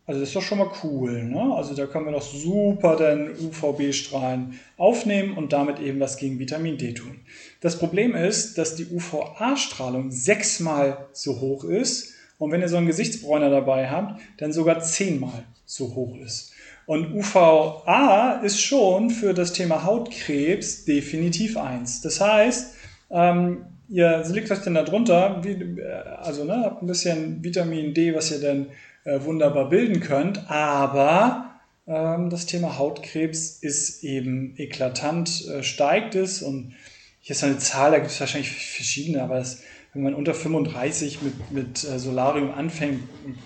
Also 0.07 0.19
das 0.19 0.29
ist 0.29 0.35
doch 0.35 0.41
schon 0.41 0.59
mal 0.59 0.71
cool. 0.83 1.23
Ne? 1.23 1.53
Also 1.55 1.73
da 1.73 1.87
können 1.87 2.05
wir 2.05 2.11
doch 2.11 2.21
super 2.21 2.95
den 2.95 3.31
UVB-Strahlen 3.31 4.59
aufnehmen 4.77 5.35
und 5.35 5.51
damit 5.51 5.79
eben 5.79 5.99
was 5.99 6.17
gegen 6.17 6.37
Vitamin 6.37 6.77
D 6.77 6.93
tun. 6.93 7.21
Das 7.61 7.79
Problem 7.79 8.13
ist, 8.13 8.57
dass 8.57 8.75
die 8.75 8.85
UVA-Strahlung 8.85 10.11
sechsmal 10.11 11.07
so 11.11 11.39
hoch 11.39 11.63
ist 11.63 12.13
und 12.37 12.51
wenn 12.51 12.61
ihr 12.61 12.69
so 12.69 12.77
einen 12.77 12.87
Gesichtsbräuner 12.87 13.49
dabei 13.49 13.89
habt, 13.89 14.21
dann 14.37 14.53
sogar 14.53 14.79
zehnmal 14.81 15.45
so 15.65 15.95
hoch 15.95 16.17
ist. 16.17 16.51
Und 16.85 17.15
UVA 17.15 18.41
ist 18.43 18.61
schon 18.61 19.09
für 19.09 19.33
das 19.33 19.53
Thema 19.53 19.83
Hautkrebs 19.83 20.85
definitiv 20.85 21.57
eins. 21.57 22.01
Das 22.01 22.21
heißt, 22.21 22.75
ähm, 23.09 23.65
ihr 23.89 24.23
liegt 24.29 24.51
euch 24.51 24.59
dann 24.59 24.75
da 24.75 24.83
drunter, 24.83 25.43
wie, 25.43 25.53
äh, 25.81 25.83
also 26.19 26.43
ne, 26.43 26.61
habt 26.63 26.83
ein 26.83 26.87
bisschen 26.87 27.43
Vitamin 27.43 27.93
D, 27.95 28.13
was 28.13 28.31
ihr 28.31 28.39
dann 28.39 28.67
äh, 29.05 29.23
wunderbar 29.23 29.69
bilden 29.69 30.01
könnt, 30.01 30.49
aber 30.49 31.61
ähm, 31.87 32.29
das 32.29 32.45
Thema 32.45 32.77
Hautkrebs 32.77 33.59
ist 33.61 34.03
eben 34.03 34.55
eklatant, 34.57 35.47
äh, 35.47 35.63
steigt 35.63 36.15
es 36.15 36.41
und 36.41 36.73
hier 37.21 37.35
ist 37.35 37.43
eine 37.43 37.57
Zahl, 37.57 37.91
da 37.91 37.97
gibt 37.97 38.11
es 38.11 38.19
wahrscheinlich 38.19 38.51
verschiedene, 38.51 39.23
aber 39.23 39.35
das, 39.37 39.61
wenn 39.93 40.03
man 40.03 40.13
unter 40.13 40.33
35 40.33 41.21
mit, 41.21 41.51
mit 41.51 41.83
äh, 41.83 41.99
Solarium 41.99 42.51
anfängt, 42.51 43.03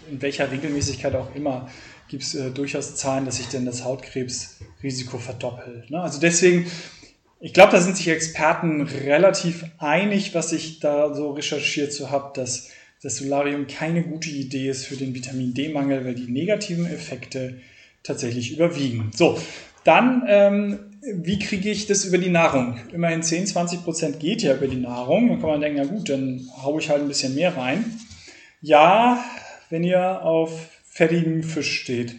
in 0.09 0.21
welcher 0.21 0.51
Regelmäßigkeit 0.51 1.15
auch 1.15 1.35
immer, 1.35 1.69
gibt 2.07 2.23
es 2.23 2.35
äh, 2.35 2.51
durchaus 2.51 2.95
Zahlen, 2.95 3.25
dass 3.25 3.37
sich 3.37 3.47
denn 3.47 3.65
das 3.65 3.83
Hautkrebsrisiko 3.83 5.17
verdoppelt. 5.17 5.91
Ne? 5.91 6.01
Also 6.01 6.19
deswegen, 6.19 6.67
ich 7.39 7.53
glaube, 7.53 7.71
da 7.71 7.81
sind 7.81 7.97
sich 7.97 8.07
Experten 8.07 8.81
relativ 8.81 9.65
einig, 9.77 10.33
was 10.33 10.51
ich 10.51 10.79
da 10.79 11.13
so 11.13 11.31
recherchiert 11.31 11.93
zu 11.93 12.03
so 12.03 12.09
habe, 12.09 12.31
dass 12.33 12.69
das 13.01 13.17
Solarium 13.17 13.67
keine 13.67 14.03
gute 14.03 14.29
Idee 14.29 14.69
ist 14.69 14.85
für 14.85 14.95
den 14.95 15.13
Vitamin 15.13 15.53
D-Mangel, 15.53 16.05
weil 16.05 16.15
die 16.15 16.31
negativen 16.31 16.85
Effekte 16.85 17.59
tatsächlich 18.03 18.51
überwiegen. 18.51 19.11
So, 19.15 19.39
dann, 19.83 20.23
ähm, 20.27 20.79
wie 21.01 21.39
kriege 21.39 21.69
ich 21.69 21.87
das 21.87 22.03
über 22.03 22.17
die 22.17 22.29
Nahrung? 22.29 22.77
Immerhin 22.91 23.23
10, 23.23 23.47
20 23.47 23.83
Prozent 23.83 24.19
geht 24.19 24.41
ja 24.41 24.55
über 24.55 24.67
die 24.67 24.75
Nahrung. 24.75 25.29
Dann 25.29 25.39
kann 25.39 25.49
man 25.49 25.61
denken, 25.61 25.79
na 25.81 25.87
gut, 25.87 26.09
dann 26.09 26.47
haue 26.61 26.81
ich 26.81 26.89
halt 26.89 27.01
ein 27.01 27.07
bisschen 27.07 27.35
mehr 27.35 27.55
rein. 27.55 27.85
Ja, 28.61 29.23
wenn 29.69 29.83
ihr 29.83 30.21
auf 30.21 30.69
fettigen 30.83 31.43
Fisch 31.43 31.79
steht, 31.79 32.15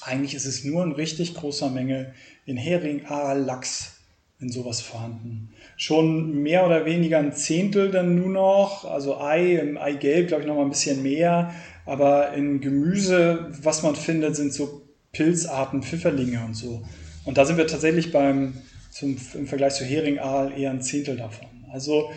eigentlich 0.00 0.34
ist 0.34 0.46
es 0.46 0.64
nur 0.64 0.82
in 0.82 0.92
richtig 0.92 1.34
großer 1.34 1.70
Menge 1.70 2.14
in 2.46 2.56
Hering, 2.56 3.04
Aal, 3.06 3.42
Lachs, 3.42 3.93
in 4.40 4.50
sowas 4.50 4.80
vorhanden 4.80 5.54
schon 5.76 6.42
mehr 6.42 6.66
oder 6.66 6.84
weniger 6.84 7.18
ein 7.18 7.32
Zehntel 7.32 7.90
dann 7.90 8.14
nur 8.16 8.28
noch. 8.28 8.84
Also 8.84 9.18
Ei, 9.18 9.56
im 9.56 9.76
Eigelb 9.76 10.28
glaube 10.28 10.42
ich 10.42 10.48
noch 10.48 10.56
mal 10.56 10.62
ein 10.62 10.70
bisschen 10.70 11.02
mehr. 11.02 11.54
Aber 11.86 12.32
in 12.32 12.60
Gemüse, 12.60 13.50
was 13.62 13.82
man 13.82 13.96
findet, 13.96 14.36
sind 14.36 14.52
so 14.52 14.82
Pilzarten, 15.12 15.82
Pfifferlinge 15.82 16.44
und 16.44 16.54
so. 16.54 16.82
Und 17.24 17.38
da 17.38 17.44
sind 17.44 17.56
wir 17.56 17.66
tatsächlich 17.66 18.12
beim, 18.12 18.54
zum, 18.90 19.16
im 19.34 19.46
Vergleich 19.46 19.74
zu 19.74 19.84
Heringaal 19.84 20.58
eher 20.58 20.70
ein 20.70 20.82
Zehntel 20.82 21.16
davon. 21.16 21.48
Also, 21.72 22.10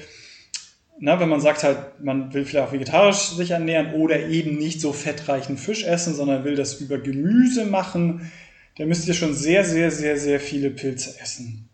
na, 1.00 1.20
wenn 1.20 1.30
man 1.30 1.42
sagt 1.42 1.64
halt, 1.64 2.02
man 2.02 2.34
will 2.34 2.46
vielleicht 2.46 2.68
auch 2.68 2.74
vegetarisch 2.74 3.30
sich 3.36 3.52
ernähren 3.52 3.94
oder 3.94 4.28
eben 4.28 4.58
nicht 4.58 4.82
so 4.82 4.94
fettreichen 4.94 5.58
Fisch 5.58 5.84
essen, 5.84 6.16
sondern 6.16 6.44
will 6.44 6.56
das 6.56 6.80
über 6.82 6.98
Gemüse 6.98 7.66
machen, 7.66 8.32
dann 8.78 8.88
müsst 8.88 9.08
ihr 9.08 9.14
schon 9.14 9.34
sehr, 9.34 9.64
sehr, 9.64 9.92
sehr, 9.92 10.18
sehr 10.18 10.40
viele 10.40 10.70
Pilze 10.70 11.20
essen. 11.20 11.67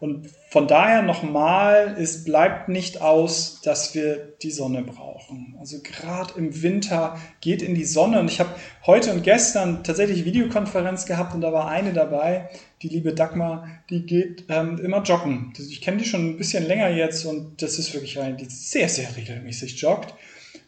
Und 0.00 0.30
von 0.48 0.66
daher 0.66 1.02
nochmal, 1.02 1.94
es 1.98 2.24
bleibt 2.24 2.70
nicht 2.70 3.02
aus, 3.02 3.60
dass 3.62 3.94
wir 3.94 4.32
die 4.42 4.50
Sonne 4.50 4.82
brauchen. 4.82 5.54
Also 5.60 5.76
gerade 5.82 6.38
im 6.38 6.62
Winter 6.62 7.18
geht 7.42 7.60
in 7.60 7.74
die 7.74 7.84
Sonne. 7.84 8.18
Und 8.18 8.30
ich 8.30 8.40
habe 8.40 8.54
heute 8.86 9.12
und 9.12 9.22
gestern 9.22 9.84
tatsächlich 9.84 10.24
Videokonferenz 10.24 11.04
gehabt 11.04 11.34
und 11.34 11.42
da 11.42 11.52
war 11.52 11.68
eine 11.68 11.92
dabei, 11.92 12.48
die 12.80 12.88
liebe 12.88 13.12
Dagmar, 13.12 13.68
die 13.90 14.06
geht 14.06 14.46
ähm, 14.48 14.78
immer 14.82 15.02
joggen. 15.02 15.52
Ich 15.58 15.82
kenne 15.82 15.98
die 15.98 16.06
schon 16.06 16.30
ein 16.30 16.38
bisschen 16.38 16.66
länger 16.66 16.88
jetzt 16.88 17.26
und 17.26 17.60
das 17.60 17.78
ist 17.78 17.92
wirklich 17.92 18.18
eine, 18.18 18.36
die 18.36 18.46
sehr, 18.46 18.88
sehr 18.88 19.14
regelmäßig 19.14 19.78
joggt. 19.82 20.14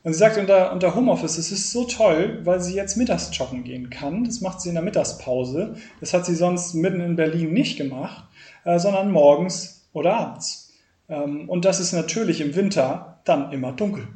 Und 0.04 0.12
sie 0.12 0.18
sagt 0.18 0.36
unter, 0.36 0.72
unter 0.72 0.94
Homeoffice, 0.94 1.38
es 1.38 1.52
ist 1.52 1.70
so 1.70 1.84
toll, 1.84 2.40
weil 2.44 2.60
sie 2.60 2.74
jetzt 2.74 2.96
mittags 2.96 3.30
joggen 3.32 3.64
gehen 3.64 3.88
kann. 3.88 4.24
Das 4.24 4.42
macht 4.42 4.60
sie 4.60 4.68
in 4.68 4.74
der 4.74 4.84
Mittagspause. 4.84 5.76
Das 6.00 6.12
hat 6.12 6.26
sie 6.26 6.34
sonst 6.34 6.74
mitten 6.74 7.00
in 7.00 7.16
Berlin 7.16 7.52
nicht 7.52 7.78
gemacht. 7.78 8.24
Äh, 8.64 8.78
sondern 8.78 9.10
morgens 9.10 9.88
oder 9.92 10.14
abends. 10.16 10.72
Ähm, 11.08 11.48
und 11.48 11.64
das 11.64 11.80
ist 11.80 11.92
natürlich 11.92 12.40
im 12.40 12.54
Winter 12.54 13.20
dann 13.24 13.52
immer 13.52 13.72
dunkel. 13.72 14.06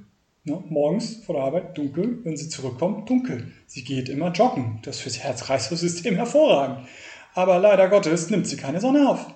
Ne? 0.44 0.62
Morgens 0.68 1.16
vor 1.24 1.34
der 1.34 1.44
Arbeit 1.44 1.76
dunkel, 1.76 2.20
wenn 2.24 2.36
sie 2.36 2.48
zurückkommt, 2.48 3.10
dunkel. 3.10 3.52
Sie 3.66 3.82
geht 3.82 4.08
immer 4.08 4.30
joggen. 4.30 4.80
Das 4.82 4.96
ist 4.96 5.02
fürs 5.02 5.18
Herz-Kreislauf-System 5.18 6.14
hervorragend. 6.16 6.86
Aber 7.34 7.58
leider 7.58 7.88
Gottes 7.88 8.30
nimmt 8.30 8.46
sie 8.46 8.56
keine 8.56 8.80
Sonne 8.80 9.08
auf. 9.08 9.26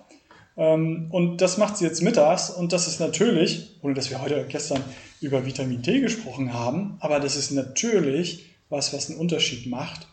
Ähm, 0.57 1.09
und 1.11 1.41
das 1.41 1.59
macht 1.59 1.77
sie 1.77 1.85
jetzt 1.85 2.03
mittags 2.03 2.51
und 2.51 2.73
das 2.73 2.87
ist 2.87 3.01
natürlich, 3.01 3.79
ohne 3.83 3.95
dass 3.95 4.11
wir 4.11 4.23
heute 4.23 4.47
gestern 4.49 4.83
über 5.21 5.45
Vitamin 5.45 5.83
D 5.83 6.01
gesprochen 6.01 6.53
haben, 6.53 6.97
aber 7.01 7.21
das 7.21 7.37
ist 7.37 7.51
natürlich 7.51 8.47
was, 8.69 8.93
was 8.93 9.11
einen 9.11 9.19
Unterschied 9.19 9.67
macht. 9.67 10.07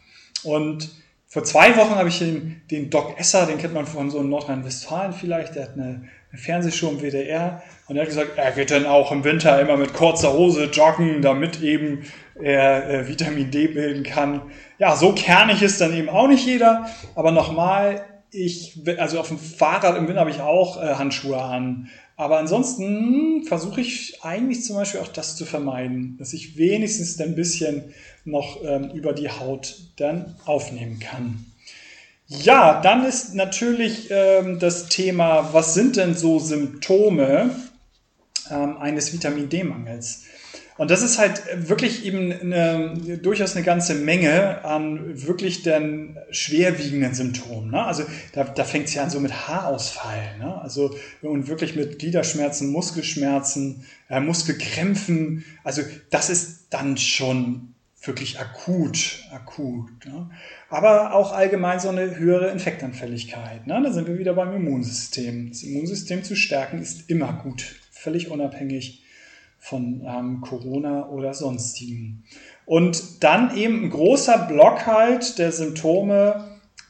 Und 0.43 0.89
vor 1.29 1.43
zwei 1.43 1.75
Wochen 1.75 1.96
habe 1.96 2.07
ich 2.07 2.19
den, 2.19 2.62
den 2.72 2.89
Doc 2.89 3.19
Esser, 3.19 3.46
den 3.46 3.57
kennt 3.57 3.74
man 3.74 3.86
von 3.86 4.10
so 4.10 4.24
Nordrhein-Westfalen 4.24 5.12
vielleicht, 5.12 5.55
der 5.55 5.63
hat 5.63 5.74
eine, 5.74 6.07
eine 6.31 6.41
Fernsehshow 6.41 6.89
im 6.89 7.01
WDR 7.01 7.62
und 7.88 7.98
er 7.98 8.03
hat 8.03 8.07
gesagt, 8.07 8.38
er 8.38 8.51
geht 8.51 8.72
dann 8.72 8.86
auch 8.86 9.12
im 9.12 9.25
Winter 9.25 9.60
immer 9.60 9.75
mit 9.75 9.93
kurzer 9.93 10.31
Hose 10.31 10.65
joggen, 10.72 11.22
damit 11.22 11.62
eben 11.62 12.03
er 12.41 12.89
äh, 12.89 13.07
Vitamin 13.10 13.51
D 13.51 13.67
bilden 13.67 14.03
kann. 14.03 14.41
Ja, 14.79 14.96
so 14.96 15.12
kernig 15.12 15.62
ist 15.62 15.81
dann 15.81 15.93
eben 15.93 16.07
auch 16.07 16.27
nicht 16.27 16.46
jeder, 16.46 16.86
aber 17.13 17.31
nochmal, 17.31 18.05
ich, 18.31 18.79
also 18.98 19.19
auf 19.19 19.27
dem 19.27 19.38
Fahrrad 19.38 19.98
im 19.98 20.07
Winter 20.07 20.22
habe 20.22 20.31
ich 20.31 20.39
auch 20.39 20.81
äh, 20.81 20.96
Handschuhe 20.96 21.41
an. 21.41 21.89
Aber 22.17 22.39
ansonsten 22.39 23.43
versuche 23.43 23.79
ich 23.79 24.24
eigentlich 24.24 24.65
zum 24.65 24.75
Beispiel 24.75 25.01
auch 25.01 25.07
das 25.07 25.36
zu 25.36 25.45
vermeiden, 25.45 26.15
dass 26.17 26.33
ich 26.33 26.57
wenigstens 26.57 27.21
ein 27.21 27.36
bisschen 27.36 27.93
noch 28.25 28.57
ähm, 28.63 28.89
über 28.89 29.13
die 29.13 29.29
Haut 29.29 29.77
dann 29.97 30.36
aufnehmen 30.45 31.00
kann. 31.00 31.45
Ja, 32.27 32.81
dann 32.81 33.05
ist 33.05 33.36
natürlich 33.36 34.07
ähm, 34.09 34.57
das 34.57 34.89
Thema, 34.89 35.53
was 35.53 35.75
sind 35.75 35.95
denn 35.95 36.15
so 36.15 36.39
Symptome 36.39 37.51
ähm, 38.50 38.77
eines 38.77 39.13
Vitamin 39.13 39.47
D-Mangels? 39.47 40.24
Und 40.77 40.91
das 40.91 41.01
ist 41.01 41.17
halt 41.17 41.41
wirklich 41.67 42.05
eben 42.05 42.31
eine, 42.31 43.17
durchaus 43.17 43.55
eine 43.55 43.65
ganze 43.65 43.96
Menge 43.96 44.63
an 44.63 45.25
wirklich 45.25 45.63
dann 45.63 46.17
schwerwiegenden 46.29 47.13
Symptomen. 47.13 47.72
Ne? 47.72 47.84
Also 47.84 48.03
da, 48.34 48.43
da 48.43 48.63
fängt 48.63 48.86
es 48.86 48.93
ja 48.93 49.03
an 49.03 49.10
so 49.10 49.19
mit 49.19 49.48
Haarausfall. 49.48 50.38
Ne? 50.38 50.62
Also 50.62 50.96
und 51.22 51.48
wirklich 51.48 51.75
mit 51.75 52.00
Gliederschmerzen, 52.00 52.72
Muskelschmerzen, 52.72 53.86
äh, 54.10 54.19
Muskelkrämpfen. 54.19 55.46
Also 55.63 55.81
das 56.12 56.29
ist 56.29 56.67
dann 56.69 56.98
schon 56.98 57.74
wirklich 58.03 58.39
akut, 58.39 59.24
akut. 59.31 60.05
Ne? 60.05 60.29
Aber 60.69 61.13
auch 61.13 61.34
allgemein 61.34 61.79
so 61.79 61.89
eine 61.89 62.17
höhere 62.17 62.51
Infektanfälligkeit. 62.51 63.65
Ne? 63.65 63.81
Da 63.84 63.91
sind 63.91 64.07
wir 64.07 64.19
wieder 64.19 64.34
beim 64.34 64.53
Immunsystem. 64.53 65.50
Das 65.50 65.63
Immunsystem 65.63 66.24
zu 66.24 66.36
stärken 66.36 66.79
ist 66.79 67.10
immer 67.10 67.34
gut, 67.34 67.63
völlig 67.91 68.29
unabhängig 68.29 69.03
von 69.59 70.01
ähm, 70.05 70.41
Corona 70.41 71.09
oder 71.09 71.33
sonstigen. 71.33 72.23
Und 72.65 73.23
dann 73.23 73.55
eben 73.55 73.85
ein 73.85 73.89
großer 73.89 74.37
Block 74.47 74.85
halt 74.85 75.37
der 75.39 75.51
Symptome, 75.51 76.45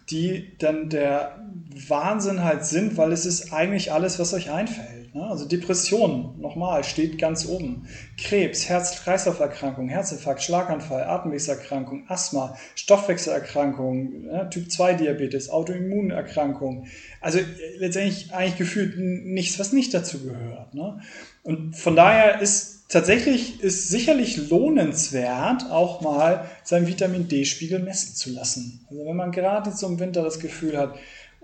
die 0.09 0.57
dann 0.57 0.89
der 0.89 1.39
Wahnsinn 1.87 2.43
halt 2.43 2.65
sind, 2.65 2.97
weil 2.97 3.11
es 3.11 3.25
ist 3.25 3.53
eigentlich 3.53 3.91
alles, 3.91 4.19
was 4.19 4.33
euch 4.33 4.51
einfällt. 4.51 5.06
Also 5.23 5.45
Depression, 5.45 6.35
nochmal, 6.39 6.83
steht 6.83 7.17
ganz 7.17 7.45
oben. 7.47 7.87
Krebs, 8.17 8.69
Herz-Kreislauf-Erkrankung, 8.69 9.89
Herzinfarkt, 9.89 10.43
Schlaganfall, 10.43 11.03
Atemwegserkrankung, 11.03 12.03
Asthma, 12.07 12.57
Stoffwechselerkrankung, 12.75 14.21
ne? 14.23 14.49
Typ-2-Diabetes, 14.49 15.49
Autoimmunerkrankung. 15.49 16.87
Also 17.21 17.39
letztendlich 17.77 18.33
eigentlich 18.33 18.57
gefühlt 18.57 18.97
nichts, 18.97 19.59
was 19.59 19.73
nicht 19.73 19.93
dazu 19.93 20.23
gehört. 20.23 20.73
Ne? 20.73 20.99
Und 21.43 21.75
von 21.75 21.95
daher 21.95 22.41
ist 22.41 22.77
tatsächlich 22.89 23.61
ist 23.61 23.89
sicherlich 23.89 24.49
lohnenswert, 24.49 25.69
auch 25.71 26.01
mal 26.01 26.49
seinen 26.63 26.87
Vitamin 26.87 27.27
D-Spiegel 27.27 27.79
messen 27.79 28.15
zu 28.15 28.31
lassen. 28.31 28.85
Also 28.89 29.05
wenn 29.05 29.15
man 29.15 29.31
gerade 29.31 29.69
jetzt 29.69 29.83
im 29.83 29.99
Winter 29.99 30.23
das 30.23 30.39
Gefühl 30.39 30.77
hat, 30.77 30.95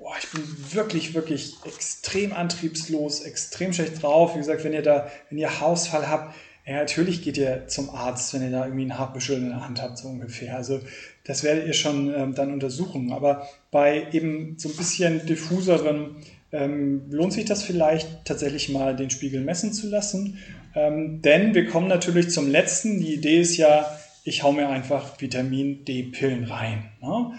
boah, 0.03 0.15
ich 0.19 0.29
bin 0.31 0.43
wirklich, 0.73 1.13
wirklich 1.13 1.55
extrem 1.65 2.33
antriebslos, 2.33 3.21
extrem 3.21 3.71
schlecht 3.71 4.03
drauf. 4.03 4.35
Wie 4.35 4.39
gesagt, 4.39 4.63
wenn 4.65 4.73
ihr 4.73 4.81
da, 4.81 5.09
wenn 5.29 5.37
ihr 5.37 5.61
Hausfall 5.61 6.09
habt, 6.09 6.35
ja, 6.65 6.75
natürlich 6.75 7.21
geht 7.21 7.37
ihr 7.37 7.67
zum 7.67 7.89
Arzt, 7.89 8.33
wenn 8.33 8.43
ihr 8.43 8.51
da 8.51 8.65
irgendwie 8.65 8.85
ein 8.85 8.97
Haarbüschel 8.97 9.37
in 9.37 9.49
der 9.49 9.65
Hand 9.65 9.81
habt, 9.81 9.97
so 9.97 10.09
ungefähr. 10.09 10.55
Also 10.55 10.79
das 11.23 11.43
werdet 11.43 11.67
ihr 11.67 11.73
schon 11.73 12.13
ähm, 12.13 12.35
dann 12.35 12.53
untersuchen. 12.53 13.11
Aber 13.13 13.47
bei 13.71 14.07
eben 14.11 14.57
so 14.57 14.69
ein 14.69 14.75
bisschen 14.75 15.25
diffuseren 15.25 16.17
ähm, 16.51 17.03
lohnt 17.09 17.33
sich 17.33 17.45
das 17.45 17.63
vielleicht 17.63 18.25
tatsächlich 18.25 18.69
mal 18.69 18.95
den 18.95 19.09
Spiegel 19.09 19.41
messen 19.41 19.73
zu 19.73 19.89
lassen. 19.89 20.37
Ähm, 20.75 21.21
denn 21.21 21.53
wir 21.53 21.67
kommen 21.67 21.87
natürlich 21.87 22.29
zum 22.29 22.49
letzten. 22.49 22.99
Die 22.99 23.13
Idee 23.13 23.41
ist 23.41 23.57
ja, 23.57 23.85
ich 24.23 24.43
hau 24.43 24.51
mir 24.51 24.69
einfach 24.69 25.19
Vitamin 25.21 25.83
D-Pillen 25.85 26.45
rein. 26.45 26.91
Ne? 27.01 27.33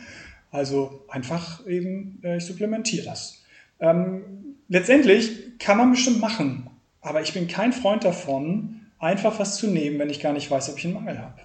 Also 0.54 1.04
einfach 1.08 1.66
eben, 1.66 2.20
äh, 2.22 2.36
ich 2.36 2.44
supplementiere 2.44 3.04
das. 3.04 3.42
Ähm, 3.80 4.54
letztendlich 4.68 5.58
kann 5.58 5.76
man 5.76 5.90
bestimmt 5.90 6.20
machen, 6.20 6.70
aber 7.00 7.22
ich 7.22 7.34
bin 7.34 7.48
kein 7.48 7.72
Freund 7.72 8.04
davon, 8.04 8.82
einfach 9.00 9.40
was 9.40 9.56
zu 9.56 9.66
nehmen, 9.66 9.98
wenn 9.98 10.10
ich 10.10 10.20
gar 10.20 10.32
nicht 10.32 10.48
weiß, 10.48 10.70
ob 10.70 10.78
ich 10.78 10.84
einen 10.84 10.94
Mangel 10.94 11.18
habe. 11.18 11.40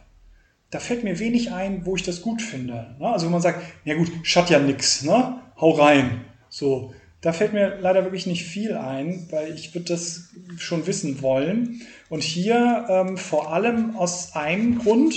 Da 0.70 0.78
fällt 0.78 1.04
mir 1.04 1.18
wenig 1.18 1.52
ein, 1.52 1.88
wo 1.88 1.96
ich 1.96 2.04
das 2.04 2.22
gut 2.22 2.44
finde. 2.44 2.96
Ne? 3.00 3.10
Also 3.10 3.26
wenn 3.26 3.32
man 3.32 3.42
sagt, 3.42 3.64
ja 3.84 3.96
gut, 3.96 4.12
schaut 4.22 4.52
ja 4.52 4.60
nix, 4.60 5.02
ne? 5.02 5.42
hau 5.60 5.72
rein. 5.72 6.22
So, 6.50 6.94
da 7.22 7.34
fällt 7.34 7.54
mir 7.54 7.80
leider 7.82 8.04
wirklich 8.04 8.28
nicht 8.28 8.46
viel 8.46 8.76
ein, 8.76 9.26
weil 9.32 9.56
ich 9.56 9.74
würde 9.74 9.88
das 9.88 10.30
schon 10.60 10.86
wissen 10.86 11.24
wollen. 11.24 11.82
Und 12.10 12.22
hier 12.22 12.86
ähm, 12.88 13.18
vor 13.18 13.52
allem 13.52 13.96
aus 13.96 14.36
einem 14.36 14.78
Grund, 14.78 15.16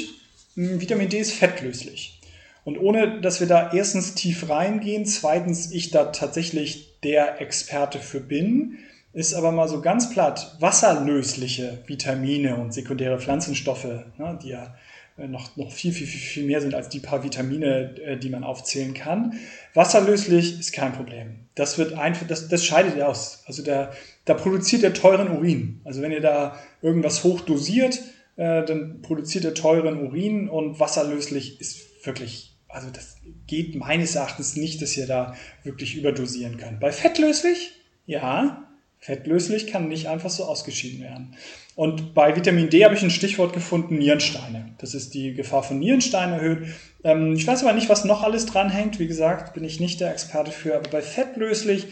Vitamin 0.54 1.10
D 1.10 1.18
ist 1.18 1.34
fettlöslich. 1.34 2.21
Und 2.64 2.78
ohne 2.78 3.20
dass 3.20 3.40
wir 3.40 3.48
da 3.48 3.72
erstens 3.72 4.14
tief 4.14 4.48
reingehen, 4.48 5.04
zweitens 5.04 5.72
ich 5.72 5.90
da 5.90 6.06
tatsächlich 6.06 7.00
der 7.02 7.40
Experte 7.40 7.98
für 7.98 8.20
bin, 8.20 8.78
ist 9.12 9.34
aber 9.34 9.52
mal 9.52 9.68
so 9.68 9.80
ganz 9.80 10.10
platt 10.10 10.56
wasserlösliche 10.60 11.78
Vitamine 11.86 12.56
und 12.56 12.72
sekundäre 12.72 13.18
Pflanzenstoffe, 13.18 13.84
ne, 14.16 14.38
die 14.42 14.50
ja 14.50 14.74
äh, 15.18 15.28
noch, 15.28 15.56
noch 15.56 15.70
viel, 15.70 15.92
viel, 15.92 16.06
viel, 16.06 16.44
mehr 16.44 16.60
sind 16.60 16.74
als 16.74 16.88
die 16.88 17.00
paar 17.00 17.22
Vitamine, 17.22 17.96
äh, 18.00 18.16
die 18.16 18.30
man 18.30 18.44
aufzählen 18.44 18.94
kann. 18.94 19.38
Wasserlöslich 19.74 20.58
ist 20.58 20.72
kein 20.72 20.92
Problem. 20.92 21.40
Das 21.54 21.76
wird 21.76 21.92
einfach, 21.94 22.26
das, 22.26 22.48
das 22.48 22.64
scheidet 22.64 22.96
ihr 22.96 23.08
aus. 23.08 23.42
Also 23.46 23.62
da, 23.62 23.92
da 24.24 24.34
produziert 24.34 24.82
er 24.82 24.94
teuren 24.94 25.36
Urin. 25.36 25.80
Also 25.84 26.00
wenn 26.00 26.12
ihr 26.12 26.22
da 26.22 26.58
irgendwas 26.80 27.24
hoch 27.24 27.40
dosiert, 27.40 28.00
äh, 28.36 28.64
dann 28.64 29.02
produziert 29.02 29.44
er 29.44 29.52
teuren 29.52 30.00
Urin 30.06 30.48
und 30.48 30.80
wasserlöslich 30.80 31.60
ist 31.60 32.06
wirklich, 32.06 32.51
also 32.72 32.90
das 32.90 33.16
geht 33.46 33.74
meines 33.74 34.14
Erachtens 34.14 34.56
nicht, 34.56 34.82
dass 34.82 34.96
ihr 34.96 35.06
da 35.06 35.36
wirklich 35.62 35.96
überdosieren 35.96 36.56
könnt. 36.56 36.80
Bei 36.80 36.90
fettlöslich, 36.90 37.72
ja, 38.06 38.68
fettlöslich 38.98 39.66
kann 39.66 39.88
nicht 39.88 40.08
einfach 40.08 40.30
so 40.30 40.44
ausgeschieden 40.44 41.00
werden. 41.02 41.34
Und 41.74 42.14
bei 42.14 42.36
Vitamin 42.36 42.70
D 42.70 42.84
habe 42.84 42.94
ich 42.94 43.02
ein 43.02 43.10
Stichwort 43.10 43.52
gefunden, 43.52 43.98
Nierensteine. 43.98 44.74
Das 44.78 44.94
ist 44.94 45.14
die 45.14 45.34
Gefahr 45.34 45.62
von 45.62 45.78
Nierensteinen 45.78 46.34
erhöht. 46.34 46.68
Ähm, 47.02 47.34
ich 47.34 47.46
weiß 47.46 47.62
aber 47.62 47.72
nicht, 47.72 47.88
was 47.88 48.04
noch 48.04 48.22
alles 48.22 48.46
dranhängt. 48.46 48.98
Wie 48.98 49.06
gesagt, 49.06 49.54
bin 49.54 49.64
ich 49.64 49.80
nicht 49.80 50.00
der 50.00 50.10
Experte 50.10 50.52
für. 50.52 50.76
Aber 50.76 50.88
bei 50.88 51.02
fettlöslich, 51.02 51.88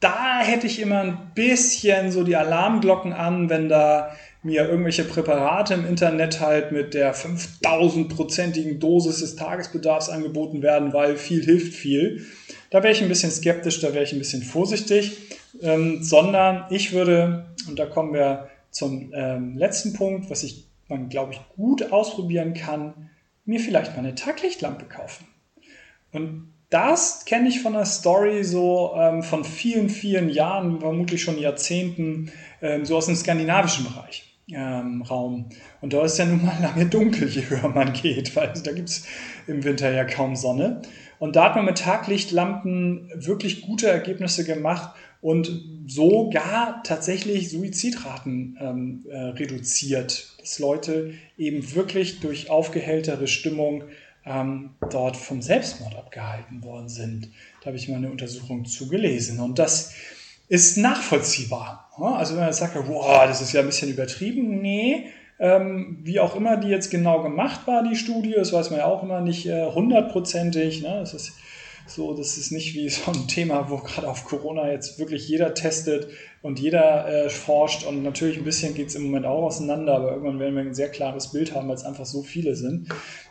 da 0.00 0.40
hätte 0.40 0.66
ich 0.66 0.80
immer 0.80 1.00
ein 1.00 1.32
bisschen 1.34 2.10
so 2.10 2.24
die 2.24 2.36
Alarmglocken 2.36 3.12
an, 3.12 3.48
wenn 3.48 3.68
da 3.68 4.16
mir 4.42 4.68
irgendwelche 4.68 5.04
Präparate 5.04 5.74
im 5.74 5.86
Internet 5.86 6.40
halt 6.40 6.72
mit 6.72 6.94
der 6.94 7.14
5000-prozentigen 7.14 8.78
Dosis 8.78 9.20
des 9.20 9.36
Tagesbedarfs 9.36 10.08
angeboten 10.08 10.62
werden, 10.62 10.92
weil 10.92 11.16
viel 11.16 11.44
hilft 11.44 11.74
viel. 11.74 12.24
Da 12.70 12.82
wäre 12.82 12.92
ich 12.92 13.02
ein 13.02 13.08
bisschen 13.08 13.30
skeptisch, 13.30 13.80
da 13.80 13.92
wäre 13.92 14.04
ich 14.04 14.12
ein 14.12 14.18
bisschen 14.18 14.42
vorsichtig, 14.42 15.18
ähm, 15.60 16.02
sondern 16.02 16.64
ich 16.70 16.92
würde, 16.92 17.46
und 17.68 17.78
da 17.78 17.86
kommen 17.86 18.14
wir 18.14 18.48
zum 18.70 19.12
ähm, 19.14 19.58
letzten 19.58 19.92
Punkt, 19.92 20.30
was 20.30 20.42
ich, 20.42 20.66
man 20.88 21.08
glaube 21.08 21.34
ich 21.34 21.40
gut 21.56 21.92
ausprobieren 21.92 22.54
kann, 22.54 23.10
mir 23.44 23.60
vielleicht 23.60 23.92
mal 23.92 23.98
eine 23.98 24.14
Taglichtlampe 24.14 24.86
kaufen. 24.86 25.26
Und 26.12 26.54
das 26.70 27.24
kenne 27.24 27.48
ich 27.48 27.60
von 27.60 27.72
der 27.72 27.84
Story 27.84 28.44
so 28.44 28.94
ähm, 28.96 29.22
von 29.22 29.44
vielen, 29.44 29.88
vielen 29.88 30.30
Jahren, 30.30 30.80
vermutlich 30.80 31.20
schon 31.20 31.38
Jahrzehnten, 31.38 32.32
ähm, 32.62 32.86
so 32.86 32.96
aus 32.96 33.06
dem 33.06 33.16
skandinavischen 33.16 33.84
Bereich. 33.84 34.29
Ähm, 34.54 35.02
Raum. 35.02 35.46
Und 35.80 35.92
da 35.92 36.04
ist 36.04 36.18
ja 36.18 36.24
nun 36.24 36.44
mal 36.44 36.60
lange 36.60 36.86
dunkel, 36.86 37.28
je 37.28 37.42
höher 37.48 37.68
man 37.68 37.92
geht, 37.92 38.34
weil 38.36 38.52
da 38.64 38.72
gibt 38.72 38.88
es 38.88 39.06
im 39.46 39.64
Winter 39.64 39.90
ja 39.90 40.04
kaum 40.04 40.36
Sonne. 40.36 40.82
Und 41.18 41.36
da 41.36 41.44
hat 41.44 41.56
man 41.56 41.66
mit 41.66 41.78
Taglichtlampen 41.78 43.10
wirklich 43.14 43.62
gute 43.62 43.88
Ergebnisse 43.88 44.44
gemacht 44.44 44.96
und 45.20 45.62
sogar 45.86 46.82
tatsächlich 46.82 47.50
Suizidraten 47.50 48.56
ähm, 48.60 49.04
äh, 49.08 49.16
reduziert, 49.16 50.34
dass 50.40 50.58
Leute 50.58 51.12
eben 51.36 51.74
wirklich 51.74 52.20
durch 52.20 52.48
aufgehelltere 52.48 53.26
Stimmung 53.26 53.84
ähm, 54.24 54.70
dort 54.90 55.16
vom 55.16 55.42
Selbstmord 55.42 55.94
abgehalten 55.94 56.64
worden 56.64 56.88
sind. 56.88 57.28
Da 57.60 57.66
habe 57.66 57.76
ich 57.76 57.88
mal 57.88 57.96
eine 57.96 58.10
Untersuchung 58.10 58.64
zugelesen 58.64 59.40
und 59.40 59.58
das 59.58 59.92
ist 60.50 60.76
nachvollziehbar. 60.76 61.88
Also 61.96 62.34
wenn 62.34 62.42
man 62.42 62.52
sagt, 62.52 62.74
wow, 62.88 63.24
das 63.26 63.40
ist 63.40 63.52
ja 63.52 63.60
ein 63.60 63.66
bisschen 63.66 63.90
übertrieben, 63.90 64.60
nee, 64.60 65.06
ähm, 65.38 66.00
wie 66.02 66.18
auch 66.18 66.34
immer 66.34 66.56
die 66.56 66.68
jetzt 66.68 66.90
genau 66.90 67.22
gemacht 67.22 67.66
war, 67.66 67.84
die 67.84 67.96
Studie, 67.96 68.34
das 68.36 68.52
weiß 68.52 68.70
man 68.70 68.80
ja 68.80 68.86
auch 68.86 69.02
immer 69.02 69.20
nicht 69.20 69.46
äh, 69.46 69.66
hundertprozentig. 69.66 70.82
Ne? 70.82 70.98
Das 71.00 71.14
ist 71.14 71.32
so, 71.86 72.14
das 72.14 72.36
ist 72.36 72.50
nicht 72.50 72.74
wie 72.74 72.88
so 72.90 73.12
ein 73.12 73.28
Thema, 73.28 73.70
wo 73.70 73.76
gerade 73.76 74.08
auf 74.08 74.24
Corona 74.24 74.70
jetzt 74.72 74.98
wirklich 74.98 75.28
jeder 75.28 75.54
testet 75.54 76.08
und 76.42 76.58
jeder 76.58 77.06
äh, 77.08 77.30
forscht. 77.30 77.86
Und 77.86 78.02
natürlich 78.02 78.36
ein 78.36 78.44
bisschen 78.44 78.74
geht 78.74 78.88
es 78.88 78.96
im 78.96 79.04
Moment 79.04 79.26
auch 79.26 79.44
auseinander, 79.44 79.94
aber 79.94 80.10
irgendwann 80.10 80.40
werden 80.40 80.56
wir 80.56 80.62
ein 80.62 80.74
sehr 80.74 80.90
klares 80.90 81.30
Bild 81.30 81.54
haben, 81.54 81.68
weil 81.68 81.76
es 81.76 81.84
einfach 81.84 82.06
so 82.06 82.22
viele 82.22 82.56
sind. 82.56 82.88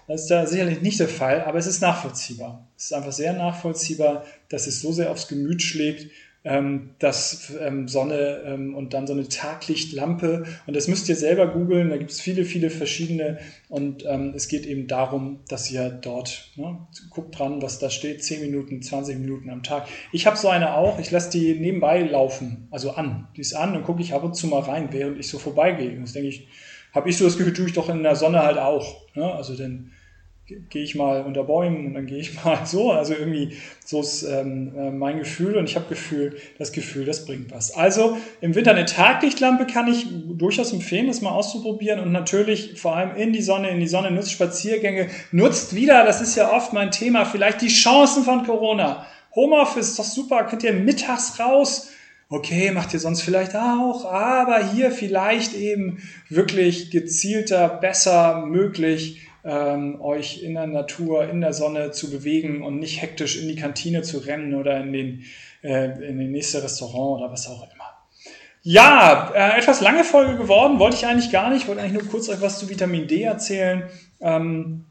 Das 0.08 0.22
ist 0.22 0.32
da 0.32 0.46
sicherlich 0.46 0.82
nicht 0.82 1.02
der 1.02 1.10
Fall, 1.10 1.42
aber 1.42 1.60
es 1.60 1.68
ist 1.68 1.82
nachvollziehbar. 1.82 2.66
Es 2.78 2.86
ist 2.86 2.94
einfach 2.94 3.12
sehr 3.12 3.34
nachvollziehbar, 3.34 4.24
dass 4.48 4.68
es 4.68 4.80
so 4.80 4.94
sehr 4.94 5.12
aufs 5.12 5.28
Gemüt 5.28 5.62
schlägt 5.62 6.10
ähm, 6.46 6.92
das 7.00 7.54
ähm, 7.60 7.88
Sonne 7.88 8.42
ähm, 8.46 8.74
und 8.74 8.94
dann 8.94 9.08
so 9.08 9.14
eine 9.14 9.28
Taglichtlampe. 9.28 10.46
Und 10.66 10.76
das 10.76 10.88
müsst 10.88 11.10
ihr 11.10 11.16
selber 11.16 11.48
googeln. 11.48 11.90
Da 11.90 11.98
gibt 11.98 12.12
es 12.12 12.22
viele, 12.22 12.46
viele 12.46 12.70
verschiedene. 12.70 13.40
Und 13.68 14.06
ähm, 14.06 14.34
es 14.36 14.48
geht 14.48 14.66
eben 14.66 14.88
darum, 14.88 15.42
dass 15.50 15.70
ihr 15.70 15.90
dort 15.90 16.52
ne, 16.56 16.80
guckt 17.10 17.38
dran, 17.38 17.62
was 17.62 17.80
da 17.80 17.90
steht. 17.90 18.24
10 18.24 18.42
Minuten, 18.42 18.82
20 18.82 19.20
Minuten 19.20 19.50
am 19.50 19.64
Tag. 19.64 19.88
Ich 20.14 20.26
habe 20.26 20.38
so 20.38 20.48
eine 20.48 20.76
auch. 20.76 20.98
Ich 21.00 21.12
lasse 21.12 21.30
die 21.30 21.60
nebenbei 21.60 22.02
laufen, 22.04 22.68
also 22.72 22.92
an. 22.92 23.28
Die 23.36 23.42
ist 23.42 23.54
an 23.54 23.76
und 23.76 23.84
gucke 23.84 24.02
ich 24.02 24.14
ab 24.14 24.24
und 24.24 24.36
zu 24.36 24.48
mal 24.48 24.62
rein, 24.62 24.90
während 24.92 25.20
ich 25.20 25.28
so 25.28 25.40
vorbeigehe. 25.40 25.92
Und 25.92 26.04
das 26.04 26.14
denke 26.14 26.30
ich, 26.30 26.48
habe 26.94 27.10
ich 27.10 27.18
so 27.18 27.26
das 27.26 27.38
Gefühl, 27.38 27.54
tue 27.54 27.68
ich 27.68 27.74
doch 27.74 27.90
in 27.90 28.02
der 28.02 28.16
Sonne 28.16 28.44
halt 28.44 28.58
auch. 28.58 29.06
Ne? 29.14 29.32
Also 29.32 29.56
denn 29.56 29.92
gehe 30.70 30.84
ich 30.84 30.96
mal 30.96 31.24
unter 31.24 31.44
Bäumen 31.44 31.88
und 31.88 31.94
dann 31.94 32.06
gehe 32.06 32.20
ich 32.20 32.44
mal 32.44 32.66
so. 32.66 32.92
Also 32.92 33.14
irgendwie 33.14 33.58
so 33.86 34.02
ist 34.02 34.24
ähm, 34.24 34.74
äh, 34.78 34.92
mein 34.92 35.20
Gefühl 35.20 35.58
und 35.58 35.70
ich 35.70 35.76
habe 35.76 35.88
Gefühl, 35.90 36.38
das 36.58 36.72
Gefühl, 36.72 37.06
das 37.06 37.26
bringt 37.26 37.52
was. 37.52 37.76
Also 37.76 38.18
im 38.42 38.56
Winter 38.56 38.72
eine 38.72 38.86
Taglichtlampe 38.86 39.66
kann 39.66 39.88
ich 39.88 40.08
durchaus 40.38 40.74
empfehlen, 40.74 41.08
das 41.08 41.22
mal 41.22 41.32
auszuprobieren 41.32 42.00
und 42.00 42.12
natürlich 42.12 42.80
vor 42.80 42.96
allem 42.96 43.16
in 43.16 43.34
die 43.34 43.42
Sonne, 43.42 43.70
in 43.70 43.80
die 43.80 43.88
Sonne 43.88 44.12
nutzt 44.12 44.32
Spaziergänge, 44.32 45.08
nutzt 45.32 45.76
wieder, 45.76 46.06
das 46.06 46.22
ist 46.22 46.36
ja 46.36 46.52
oft 46.52 46.74
mein 46.74 46.92
Thema, 46.92 47.26
vielleicht 47.26 47.62
die 47.62 47.68
Chancen 47.68 48.24
von 48.24 48.46
Corona. 48.46 49.06
Homeoffice 49.36 49.90
ist 49.90 50.00
doch 50.00 50.06
super, 50.06 50.44
könnt 50.46 50.64
ihr 50.64 50.74
mittags 50.74 51.40
raus. 51.40 51.92
Okay, 52.32 52.70
macht 52.72 52.94
ihr 52.94 53.00
sonst 53.00 53.24
vielleicht 53.24 53.56
auch, 53.56 54.06
aber 54.06 54.64
hier 54.72 54.92
vielleicht 54.92 55.56
eben 55.56 55.98
wirklich 56.30 56.92
gezielter, 56.92 57.68
besser 57.68 58.46
möglich 58.46 59.29
ähm, 59.44 60.02
euch 60.02 60.44
in 60.44 60.56
der 60.56 60.68
Natur, 60.68 61.30
in 61.30 61.42
der 61.42 61.54
Sonne 61.54 61.92
zu 61.92 62.12
bewegen 62.12 62.62
und 62.64 62.80
nicht 62.80 63.02
hektisch 63.02 63.42
in 63.42 63.48
die 63.48 63.56
Kantine 63.56 64.02
zu 64.02 64.20
rennen 64.20 64.54
oder 64.54 64.80
in 64.80 64.94
den, 64.94 65.24
äh, 65.64 65.86
in 66.08 66.20
den 66.20 66.32
nächste 66.32 66.64
Restaurant 66.64 67.22
oder 67.22 67.32
was 67.32 67.48
auch 67.48 67.64
immer. 67.64 67.86
Ja, 68.62 69.32
äh, 69.34 69.58
etwas 69.58 69.80
lange 69.82 70.04
Folge 70.04 70.38
geworden, 70.38 70.80
wollte 70.80 70.98
ich 70.98 71.06
eigentlich 71.06 71.32
gar 71.32 71.50
nicht, 71.50 71.68
wollte 71.68 71.82
eigentlich 71.82 72.02
nur 72.02 72.12
kurz 72.12 72.28
euch 72.30 72.42
was 72.42 72.60
zu 72.60 72.70
Vitamin 72.70 73.08
D 73.08 73.24
erzählen. 73.24 73.84
Ähm, 74.20 74.86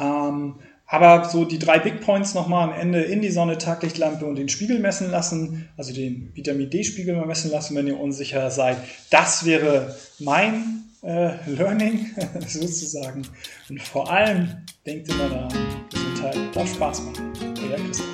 ähm, 0.00 0.54
aber 0.86 1.28
so 1.28 1.44
die 1.44 1.58
drei 1.58 1.78
Big 1.78 2.00
Points 2.02 2.34
nochmal 2.34 2.68
am 2.68 2.78
Ende 2.78 3.02
in 3.02 3.20
die 3.20 3.30
Sonne, 3.30 3.58
Taglichtlampe 3.58 4.26
und 4.26 4.36
den 4.36 4.48
Spiegel 4.48 4.78
messen 4.78 5.10
lassen, 5.10 5.68
also 5.76 5.92
den 5.92 6.30
Vitamin 6.34 6.70
D-Spiegel 6.70 7.16
mal 7.16 7.26
messen 7.26 7.50
lassen, 7.50 7.74
wenn 7.74 7.86
ihr 7.86 7.98
unsicher 7.98 8.50
seid. 8.50 8.76
Das 9.10 9.44
wäre 9.44 9.96
mein 10.18 10.83
äh, 11.04 11.36
Learning 11.46 12.06
sozusagen. 12.46 13.26
Und 13.68 13.82
vor 13.82 14.10
allem 14.10 14.48
denkt 14.86 15.08
immer 15.08 15.28
daran, 15.28 15.52
Gesundheit 15.90 16.36
darf 16.54 16.72
Spaß 16.74 17.02
machen. 17.02 17.32
Euer 17.68 17.76
Christoph. 17.76 18.06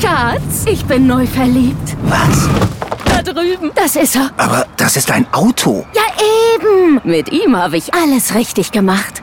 Schatz, 0.00 0.64
ich 0.66 0.84
bin 0.84 1.06
neu 1.06 1.26
verliebt. 1.26 1.96
Was? 2.04 2.48
Da 3.06 3.22
drüben. 3.22 3.70
Das 3.74 3.96
ist 3.96 4.16
er. 4.16 4.30
Aber 4.36 4.66
das 4.76 4.96
ist 4.96 5.10
ein 5.10 5.26
Auto. 5.32 5.86
Ja, 5.94 6.02
eben. 6.54 7.00
Mit 7.04 7.32
ihm 7.32 7.56
habe 7.56 7.76
ich 7.76 7.94
alles 7.94 8.34
richtig 8.34 8.72
gemacht. 8.72 9.22